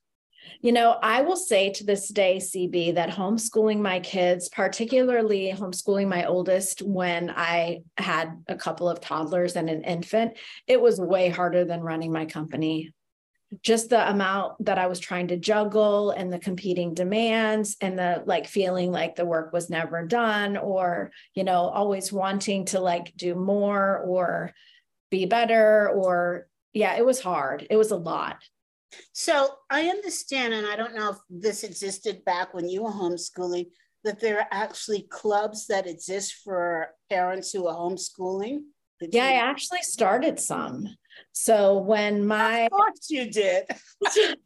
You 0.61 0.73
know, 0.73 0.99
I 1.03 1.23
will 1.23 1.37
say 1.37 1.71
to 1.71 1.85
this 1.85 2.09
day, 2.09 2.39
CB, 2.39 2.95
that 2.95 3.11
homeschooling 3.11 3.81
my 3.81 4.01
kids, 4.01 4.49
particularly 4.49 5.53
homeschooling 5.53 6.09
my 6.09 6.25
oldest 6.25 6.83
when 6.83 7.31
I 7.31 7.83
had 7.99 8.43
a 8.49 8.57
couple 8.57 8.89
of 8.89 9.01
toddlers 9.01 9.57
and 9.57 9.69
an 9.69 9.83
infant, 9.83 10.37
it 10.67 10.81
was 10.81 11.01
way 11.01 11.29
harder 11.29 11.65
than 11.65 11.81
running 11.81 12.13
my 12.13 12.25
company. 12.25 12.93
Just 13.63 13.91
the 13.91 14.09
amount 14.11 14.65
that 14.65 14.79
I 14.79 14.87
was 14.87 14.99
trying 14.99 15.29
to 15.29 15.37
juggle 15.37 16.11
and 16.11 16.33
the 16.33 16.39
competing 16.39 16.95
demands 16.95 17.77
and 17.81 17.99
the 17.99 18.23
like 18.27 18.47
feeling 18.49 18.91
like 18.91 19.15
the 19.15 19.27
work 19.27 19.53
was 19.53 19.71
never 19.71 20.05
done 20.07 20.57
or, 20.57 21.13
you 21.35 21.45
know, 21.45 21.69
always 21.69 22.13
wanting 22.13 22.65
to 22.67 22.81
like 22.81 23.13
do 23.17 23.35
more 23.35 23.99
or 23.99 24.53
be 25.11 25.27
better 25.27 25.91
or 25.91 26.49
yeah, 26.73 26.97
it 26.97 27.07
was 27.07 27.21
hard. 27.21 27.67
It 27.71 27.77
was 27.77 27.93
a 27.93 27.97
lot. 27.97 28.43
So 29.13 29.49
I 29.71 29.89
understand, 29.89 30.55
and 30.55 30.67
I 30.67 30.77
don't 30.77 30.95
know 30.95 31.11
if 31.11 31.17
this 31.29 31.65
existed 31.65 32.25
back 32.25 32.55
when 32.55 32.69
you 32.69 32.83
were 32.85 32.91
homeschooling, 32.91 33.67
that 34.05 34.21
there 34.21 34.39
are 34.41 34.49
actually 34.51 35.03
clubs 35.11 35.67
that 35.69 35.87
exist 35.87 36.35
for 36.45 36.89
parents 37.09 37.53
who 37.53 37.67
are 37.67 37.77
homeschooling. 37.77 38.61
Did 39.01 39.15
yeah, 39.15 39.29
you- 39.31 39.35
I 39.37 39.51
actually 39.51 39.83
started 39.83 40.39
some. 40.39 40.89
So 41.33 41.79
when 41.79 42.27
my 42.27 42.63
of 42.63 42.71
course 42.73 43.09
you 43.11 43.31
did. 43.31 43.67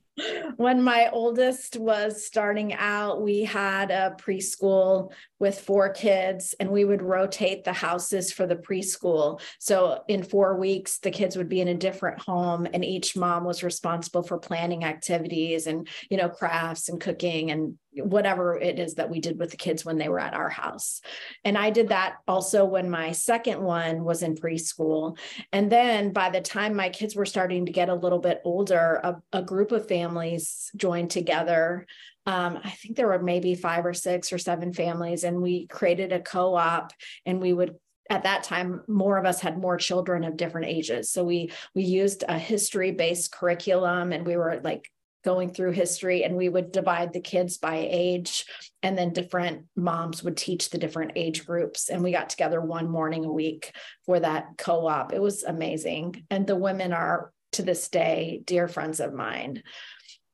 when 0.56 0.82
my 0.82 1.08
oldest 1.12 1.76
was 1.76 2.24
starting 2.24 2.74
out, 2.74 3.22
we 3.22 3.42
had 3.44 3.90
a 3.90 4.16
preschool 4.18 5.12
with 5.38 5.60
four 5.60 5.90
kids, 5.90 6.54
and 6.58 6.70
we 6.70 6.84
would 6.84 7.02
rotate 7.02 7.64
the 7.64 7.72
houses 7.72 8.32
for 8.32 8.46
the 8.46 8.56
preschool. 8.56 9.40
So, 9.58 10.02
in 10.08 10.22
four 10.22 10.58
weeks, 10.58 10.98
the 10.98 11.10
kids 11.10 11.36
would 11.36 11.48
be 11.48 11.60
in 11.60 11.68
a 11.68 11.74
different 11.74 12.20
home, 12.20 12.66
and 12.72 12.84
each 12.84 13.16
mom 13.16 13.44
was 13.44 13.62
responsible 13.62 14.22
for 14.22 14.38
planning 14.38 14.84
activities 14.84 15.66
and, 15.66 15.88
you 16.10 16.16
know, 16.16 16.28
crafts 16.28 16.88
and 16.88 17.00
cooking 17.00 17.50
and 17.50 17.78
whatever 17.94 18.58
it 18.58 18.78
is 18.78 18.94
that 18.94 19.10
we 19.10 19.20
did 19.20 19.38
with 19.38 19.50
the 19.50 19.56
kids 19.56 19.84
when 19.84 19.98
they 19.98 20.08
were 20.08 20.20
at 20.20 20.34
our 20.34 20.50
house. 20.50 21.00
And 21.44 21.56
I 21.56 21.70
did 21.70 21.88
that 21.88 22.16
also 22.26 22.64
when 22.64 22.90
my 22.90 23.12
second 23.12 23.60
one 23.60 24.04
was 24.04 24.22
in 24.22 24.34
preschool. 24.34 25.18
And 25.52 25.70
then 25.70 26.12
by 26.12 26.30
the 26.30 26.40
time 26.40 26.74
my 26.74 26.90
kids 26.90 27.16
were 27.16 27.26
starting 27.26 27.66
to 27.66 27.72
get 27.72 27.88
a 27.88 27.94
little 27.94 28.18
bit 28.18 28.40
older, 28.44 29.00
a, 29.02 29.16
a 29.32 29.42
group 29.42 29.72
of 29.72 29.88
families 29.88 30.70
joined 30.76 31.10
together. 31.10 31.86
Um, 32.26 32.58
I 32.62 32.70
think 32.70 32.96
there 32.96 33.08
were 33.08 33.22
maybe 33.22 33.54
five 33.54 33.86
or 33.86 33.94
six 33.94 34.32
or 34.32 34.38
seven 34.38 34.72
families, 34.72 35.24
and 35.24 35.40
we 35.40 35.66
created 35.66 36.12
a 36.12 36.20
co 36.20 36.54
op 36.54 36.92
and 37.24 37.40
we 37.40 37.52
would 37.52 37.74
at 38.10 38.24
that 38.24 38.42
time 38.42 38.82
more 38.88 39.18
of 39.18 39.26
us 39.26 39.40
had 39.40 39.58
more 39.58 39.76
children 39.76 40.24
of 40.24 40.36
different 40.36 40.66
ages 40.66 41.10
so 41.10 41.22
we 41.22 41.52
we 41.74 41.82
used 41.82 42.24
a 42.26 42.38
history 42.38 42.90
based 42.90 43.30
curriculum 43.30 44.12
and 44.12 44.26
we 44.26 44.34
were 44.34 44.62
like 44.64 44.90
going 45.24 45.52
through 45.52 45.72
history 45.72 46.24
and 46.24 46.36
we 46.36 46.48
would 46.48 46.72
divide 46.72 47.12
the 47.12 47.20
kids 47.20 47.58
by 47.58 47.86
age 47.90 48.46
and 48.82 48.96
then 48.96 49.12
different 49.12 49.64
moms 49.76 50.22
would 50.22 50.36
teach 50.36 50.70
the 50.70 50.78
different 50.78 51.12
age 51.16 51.44
groups 51.44 51.88
and 51.88 52.02
we 52.02 52.12
got 52.12 52.30
together 52.30 52.60
one 52.60 52.88
morning 52.88 53.24
a 53.24 53.32
week 53.32 53.74
for 54.06 54.20
that 54.20 54.46
co-op. 54.56 55.12
It 55.12 55.20
was 55.20 55.42
amazing 55.42 56.24
and 56.30 56.46
the 56.46 56.56
women 56.56 56.92
are 56.92 57.32
to 57.52 57.62
this 57.62 57.88
day 57.88 58.42
dear 58.44 58.68
friends 58.68 59.00
of 59.00 59.12
mine. 59.12 59.62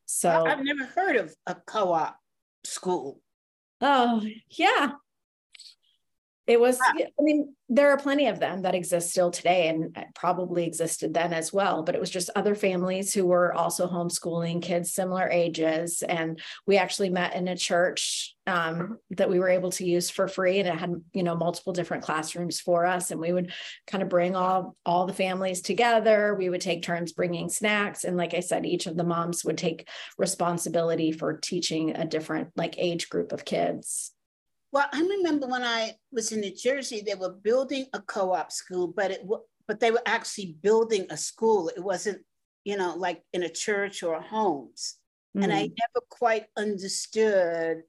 So 0.06 0.46
i've 0.46 0.62
never 0.62 0.84
heard 0.84 1.16
of 1.16 1.34
a 1.46 1.54
co-op 1.54 2.16
school. 2.64 3.20
Oh 3.80 4.22
yeah 4.50 4.92
it 6.46 6.60
was 6.60 6.78
ah. 6.82 6.92
i 6.98 7.22
mean 7.22 7.54
there 7.68 7.90
are 7.90 7.96
plenty 7.96 8.26
of 8.26 8.38
them 8.38 8.62
that 8.62 8.74
exist 8.74 9.10
still 9.10 9.30
today 9.30 9.68
and 9.68 9.96
uh, 9.96 10.02
probably 10.14 10.66
existed 10.66 11.14
then 11.14 11.32
as 11.32 11.52
well 11.52 11.82
but 11.82 11.94
it 11.94 12.00
was 12.00 12.10
just 12.10 12.30
other 12.36 12.54
families 12.54 13.14
who 13.14 13.26
were 13.26 13.54
also 13.54 13.88
homeschooling 13.88 14.62
kids 14.62 14.92
similar 14.92 15.28
ages 15.30 16.02
and 16.02 16.40
we 16.66 16.76
actually 16.76 17.10
met 17.10 17.34
in 17.34 17.48
a 17.48 17.56
church 17.56 18.34
um, 18.46 18.74
mm-hmm. 18.74 18.92
that 19.10 19.30
we 19.30 19.38
were 19.38 19.48
able 19.48 19.70
to 19.70 19.86
use 19.86 20.10
for 20.10 20.28
free 20.28 20.58
and 20.58 20.68
it 20.68 20.74
had 20.74 20.94
you 21.12 21.22
know 21.22 21.34
multiple 21.34 21.72
different 21.72 22.04
classrooms 22.04 22.60
for 22.60 22.84
us 22.84 23.10
and 23.10 23.20
we 23.20 23.32
would 23.32 23.50
kind 23.86 24.02
of 24.02 24.08
bring 24.08 24.36
all 24.36 24.76
all 24.84 25.06
the 25.06 25.14
families 25.14 25.62
together. 25.62 26.34
We 26.34 26.50
would 26.50 26.60
take 26.60 26.82
turns 26.82 27.12
bringing 27.12 27.48
snacks 27.48 28.04
and 28.04 28.16
like 28.16 28.34
i 28.34 28.40
said 28.40 28.66
each 28.66 28.86
of 28.86 28.96
the 28.96 29.04
moms 29.04 29.44
would 29.44 29.58
take 29.58 29.88
responsibility 30.18 31.12
for 31.12 31.38
teaching 31.38 31.96
a 31.96 32.04
different 32.04 32.50
like 32.56 32.74
age 32.78 33.08
group 33.08 33.32
of 33.32 33.44
kids 33.44 34.12
well, 34.74 34.88
I 34.92 35.00
remember 35.00 35.46
when 35.46 35.62
I 35.62 35.92
was 36.10 36.32
in 36.32 36.40
New 36.40 36.52
Jersey, 36.52 37.00
they 37.00 37.14
were 37.14 37.30
building 37.32 37.86
a 37.92 38.00
co-op 38.00 38.50
school, 38.50 38.88
but 38.88 39.12
it 39.12 39.22
but 39.68 39.78
they 39.78 39.92
were 39.92 40.02
actually 40.04 40.56
building 40.60 41.06
a 41.10 41.16
school. 41.16 41.68
It 41.68 41.82
wasn't, 41.82 42.22
you 42.64 42.76
know, 42.76 42.96
like 42.96 43.22
in 43.32 43.44
a 43.44 43.48
church 43.48 44.02
or 44.02 44.20
homes. 44.20 44.96
and 45.36 45.52
I 45.52 45.62
Mm. 45.66 45.76
never 45.82 46.00
quite 46.08 46.46
understood 46.56 47.84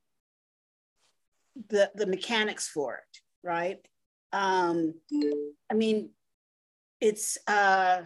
the 1.70 1.92
the 1.96 2.06
mechanics 2.06 2.68
for 2.68 2.90
it, 3.04 3.14
right? 3.44 3.80
Um, 4.32 4.94
I 5.72 5.74
mean, 5.74 6.12
it's 7.02 7.38
uh, 7.48 8.04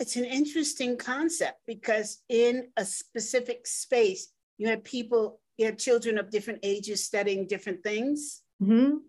it's 0.00 0.16
an 0.16 0.26
interesting 0.26 0.98
concept 0.98 1.60
because 1.66 2.22
in 2.28 2.68
a 2.76 2.84
specific 2.84 3.66
space, 3.66 4.28
you 4.58 4.68
have 4.68 4.84
people, 4.84 5.40
you 5.56 5.66
have 5.66 5.76
children 5.76 6.18
of 6.18 6.30
different 6.30 6.60
ages 6.62 7.04
studying 7.04 7.46
different 7.46 7.82
things. 7.82 8.42
Mhm. 8.62 9.02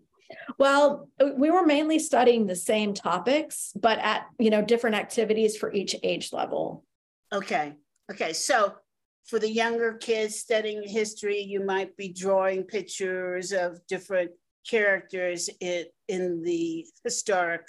Well, 0.58 1.08
we 1.36 1.50
were 1.50 1.64
mainly 1.64 1.98
studying 1.98 2.46
the 2.46 2.56
same 2.56 2.94
topics, 2.94 3.72
but 3.76 3.98
at 4.00 4.26
you 4.38 4.50
know 4.50 4.62
different 4.62 4.96
activities 4.96 5.56
for 5.56 5.72
each 5.72 5.94
age 6.02 6.32
level. 6.32 6.84
Okay, 7.32 7.74
okay, 8.10 8.32
so 8.32 8.76
for 9.26 9.38
the 9.38 9.50
younger 9.50 9.94
kids 9.94 10.36
studying 10.36 10.82
history, 10.86 11.40
you 11.40 11.64
might 11.64 11.96
be 11.96 12.08
drawing 12.12 12.62
pictures 12.62 13.52
of 13.52 13.84
different 13.88 14.30
characters 14.68 15.50
in, 15.60 15.86
in 16.08 16.42
the 16.42 16.86
historic, 17.04 17.62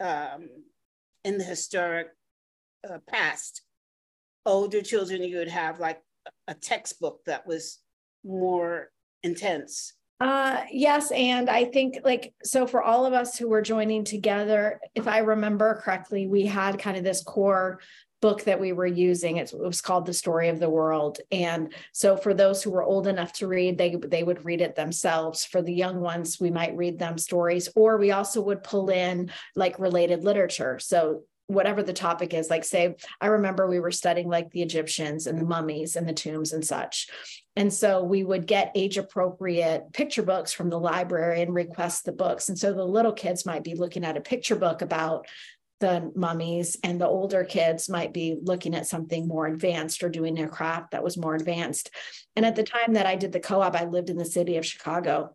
um, 0.00 0.48
in 1.24 1.38
the 1.38 1.44
historic 1.44 2.08
uh, 2.88 2.98
past. 3.08 3.62
Older 4.46 4.82
children, 4.82 5.22
you 5.22 5.38
would 5.38 5.48
have 5.48 5.80
like 5.80 6.02
a 6.46 6.54
textbook 6.54 7.24
that 7.26 7.46
was 7.46 7.78
more 8.24 8.90
intense. 9.22 9.94
Uh 10.20 10.64
yes, 10.70 11.10
and 11.12 11.48
I 11.48 11.64
think 11.64 12.00
like 12.04 12.34
so 12.42 12.66
for 12.66 12.82
all 12.82 13.06
of 13.06 13.14
us 13.14 13.38
who 13.38 13.48
were 13.48 13.62
joining 13.62 14.04
together, 14.04 14.78
if 14.94 15.08
I 15.08 15.18
remember 15.18 15.80
correctly, 15.82 16.26
we 16.26 16.44
had 16.44 16.78
kind 16.78 16.98
of 16.98 17.04
this 17.04 17.22
core 17.22 17.80
book 18.20 18.44
that 18.44 18.60
we 18.60 18.72
were 18.72 18.86
using. 18.86 19.38
It 19.38 19.52
was 19.56 19.80
called 19.80 20.06
The 20.06 20.12
Story 20.12 20.48
of 20.48 20.60
the 20.60 20.68
World. 20.68 21.18
And 21.30 21.72
so 21.92 22.16
for 22.16 22.34
those 22.34 22.62
who 22.62 22.70
were 22.70 22.82
old 22.82 23.06
enough 23.06 23.32
to 23.34 23.46
read, 23.46 23.78
they 23.78 23.96
they 23.96 24.22
would 24.22 24.44
read 24.44 24.60
it 24.60 24.76
themselves. 24.76 25.44
For 25.44 25.62
the 25.62 25.72
young 25.72 26.00
ones, 26.00 26.38
we 26.38 26.50
might 26.50 26.76
read 26.76 26.98
them 26.98 27.16
stories, 27.16 27.68
or 27.74 27.96
we 27.96 28.12
also 28.12 28.42
would 28.42 28.62
pull 28.62 28.90
in 28.90 29.30
like 29.56 29.78
related 29.78 30.22
literature. 30.22 30.78
So 30.78 31.22
whatever 31.50 31.82
the 31.82 31.92
topic 31.92 32.32
is 32.32 32.48
like 32.48 32.64
say 32.64 32.94
i 33.20 33.26
remember 33.26 33.66
we 33.66 33.80
were 33.80 33.90
studying 33.90 34.28
like 34.28 34.50
the 34.50 34.62
egyptians 34.62 35.26
and 35.26 35.38
the 35.38 35.44
mummies 35.44 35.96
and 35.96 36.08
the 36.08 36.12
tombs 36.12 36.52
and 36.52 36.64
such. 36.64 37.08
And 37.56 37.72
so 37.72 38.02
we 38.02 38.24
would 38.24 38.46
get 38.46 38.72
age 38.74 38.96
appropriate 38.96 39.92
picture 39.92 40.22
books 40.22 40.52
from 40.52 40.70
the 40.70 40.78
library 40.78 41.42
and 41.42 41.54
request 41.54 42.04
the 42.04 42.12
books. 42.12 42.48
And 42.48 42.58
so 42.58 42.72
the 42.72 42.84
little 42.84 43.12
kids 43.12 43.44
might 43.44 43.64
be 43.64 43.74
looking 43.74 44.04
at 44.04 44.16
a 44.16 44.20
picture 44.20 44.56
book 44.56 44.82
about 44.82 45.26
the 45.80 46.12
mummies 46.14 46.76
and 46.84 47.00
the 47.00 47.08
older 47.08 47.42
kids 47.42 47.88
might 47.88 48.12
be 48.12 48.36
looking 48.40 48.74
at 48.74 48.86
something 48.86 49.26
more 49.26 49.46
advanced 49.46 50.02
or 50.02 50.10
doing 50.10 50.38
a 50.38 50.48
craft 50.48 50.90
that 50.92 51.02
was 51.02 51.16
more 51.16 51.34
advanced. 51.34 51.90
And 52.36 52.46
at 52.46 52.54
the 52.54 52.62
time 52.62 52.94
that 52.94 53.06
i 53.06 53.16
did 53.16 53.32
the 53.32 53.40
co-op 53.40 53.74
i 53.74 53.84
lived 53.84 54.10
in 54.10 54.18
the 54.18 54.24
city 54.24 54.56
of 54.56 54.66
chicago 54.66 55.34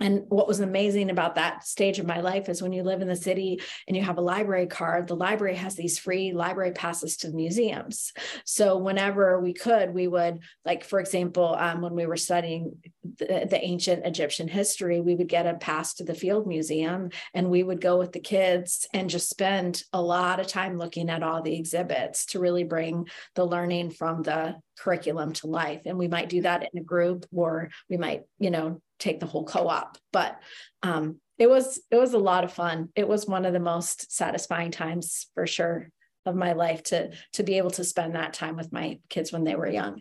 and 0.00 0.24
what 0.28 0.48
was 0.48 0.60
amazing 0.60 1.10
about 1.10 1.34
that 1.34 1.64
stage 1.64 1.98
of 1.98 2.06
my 2.06 2.20
life 2.20 2.48
is 2.48 2.62
when 2.62 2.72
you 2.72 2.82
live 2.82 3.02
in 3.02 3.08
the 3.08 3.16
city 3.16 3.60
and 3.86 3.96
you 3.96 4.02
have 4.02 4.18
a 4.18 4.22
library 4.22 4.66
card, 4.66 5.06
the 5.06 5.14
library 5.14 5.56
has 5.56 5.74
these 5.74 5.98
free 5.98 6.32
library 6.32 6.72
passes 6.72 7.18
to 7.18 7.28
the 7.28 7.36
museums. 7.36 8.12
So 8.44 8.78
whenever 8.78 9.40
we 9.40 9.52
could, 9.52 9.92
we 9.92 10.08
would, 10.08 10.40
like, 10.64 10.84
for 10.84 11.00
example, 11.00 11.54
um, 11.58 11.82
when 11.82 11.94
we 11.94 12.06
were 12.06 12.16
studying 12.16 12.76
the, 13.18 13.46
the 13.48 13.62
ancient 13.62 14.06
Egyptian 14.06 14.48
history, 14.48 15.00
we 15.00 15.14
would 15.14 15.28
get 15.28 15.46
a 15.46 15.54
pass 15.54 15.94
to 15.94 16.04
the 16.04 16.14
Field 16.14 16.46
Museum 16.46 17.10
and 17.34 17.50
we 17.50 17.62
would 17.62 17.80
go 17.80 17.98
with 17.98 18.12
the 18.12 18.20
kids 18.20 18.86
and 18.94 19.10
just 19.10 19.28
spend 19.28 19.82
a 19.92 20.00
lot 20.00 20.40
of 20.40 20.46
time 20.46 20.78
looking 20.78 21.10
at 21.10 21.22
all 21.22 21.42
the 21.42 21.58
exhibits 21.58 22.26
to 22.26 22.40
really 22.40 22.64
bring 22.64 23.06
the 23.34 23.44
learning 23.44 23.90
from 23.90 24.22
the 24.22 24.56
curriculum 24.78 25.32
to 25.34 25.46
life. 25.46 25.82
And 25.86 25.98
we 25.98 26.08
might 26.08 26.28
do 26.28 26.42
that 26.42 26.68
in 26.72 26.80
a 26.80 26.84
group 26.84 27.26
or 27.32 27.70
we 27.88 27.96
might, 27.96 28.22
you 28.38 28.50
know, 28.50 28.80
take 28.98 29.20
the 29.20 29.26
whole 29.26 29.44
co-op. 29.44 29.98
But 30.12 30.40
um 30.82 31.20
it 31.38 31.48
was 31.48 31.80
it 31.90 31.96
was 31.96 32.12
a 32.12 32.18
lot 32.18 32.44
of 32.44 32.52
fun. 32.52 32.90
It 32.94 33.08
was 33.08 33.26
one 33.26 33.46
of 33.46 33.52
the 33.52 33.60
most 33.60 34.12
satisfying 34.12 34.70
times 34.70 35.26
for 35.34 35.46
sure 35.46 35.88
of 36.26 36.34
my 36.34 36.52
life 36.52 36.82
to 36.84 37.10
to 37.34 37.42
be 37.42 37.58
able 37.58 37.70
to 37.72 37.84
spend 37.84 38.14
that 38.14 38.34
time 38.34 38.56
with 38.56 38.72
my 38.72 39.00
kids 39.08 39.32
when 39.32 39.44
they 39.44 39.54
were 39.54 39.68
young 39.68 40.00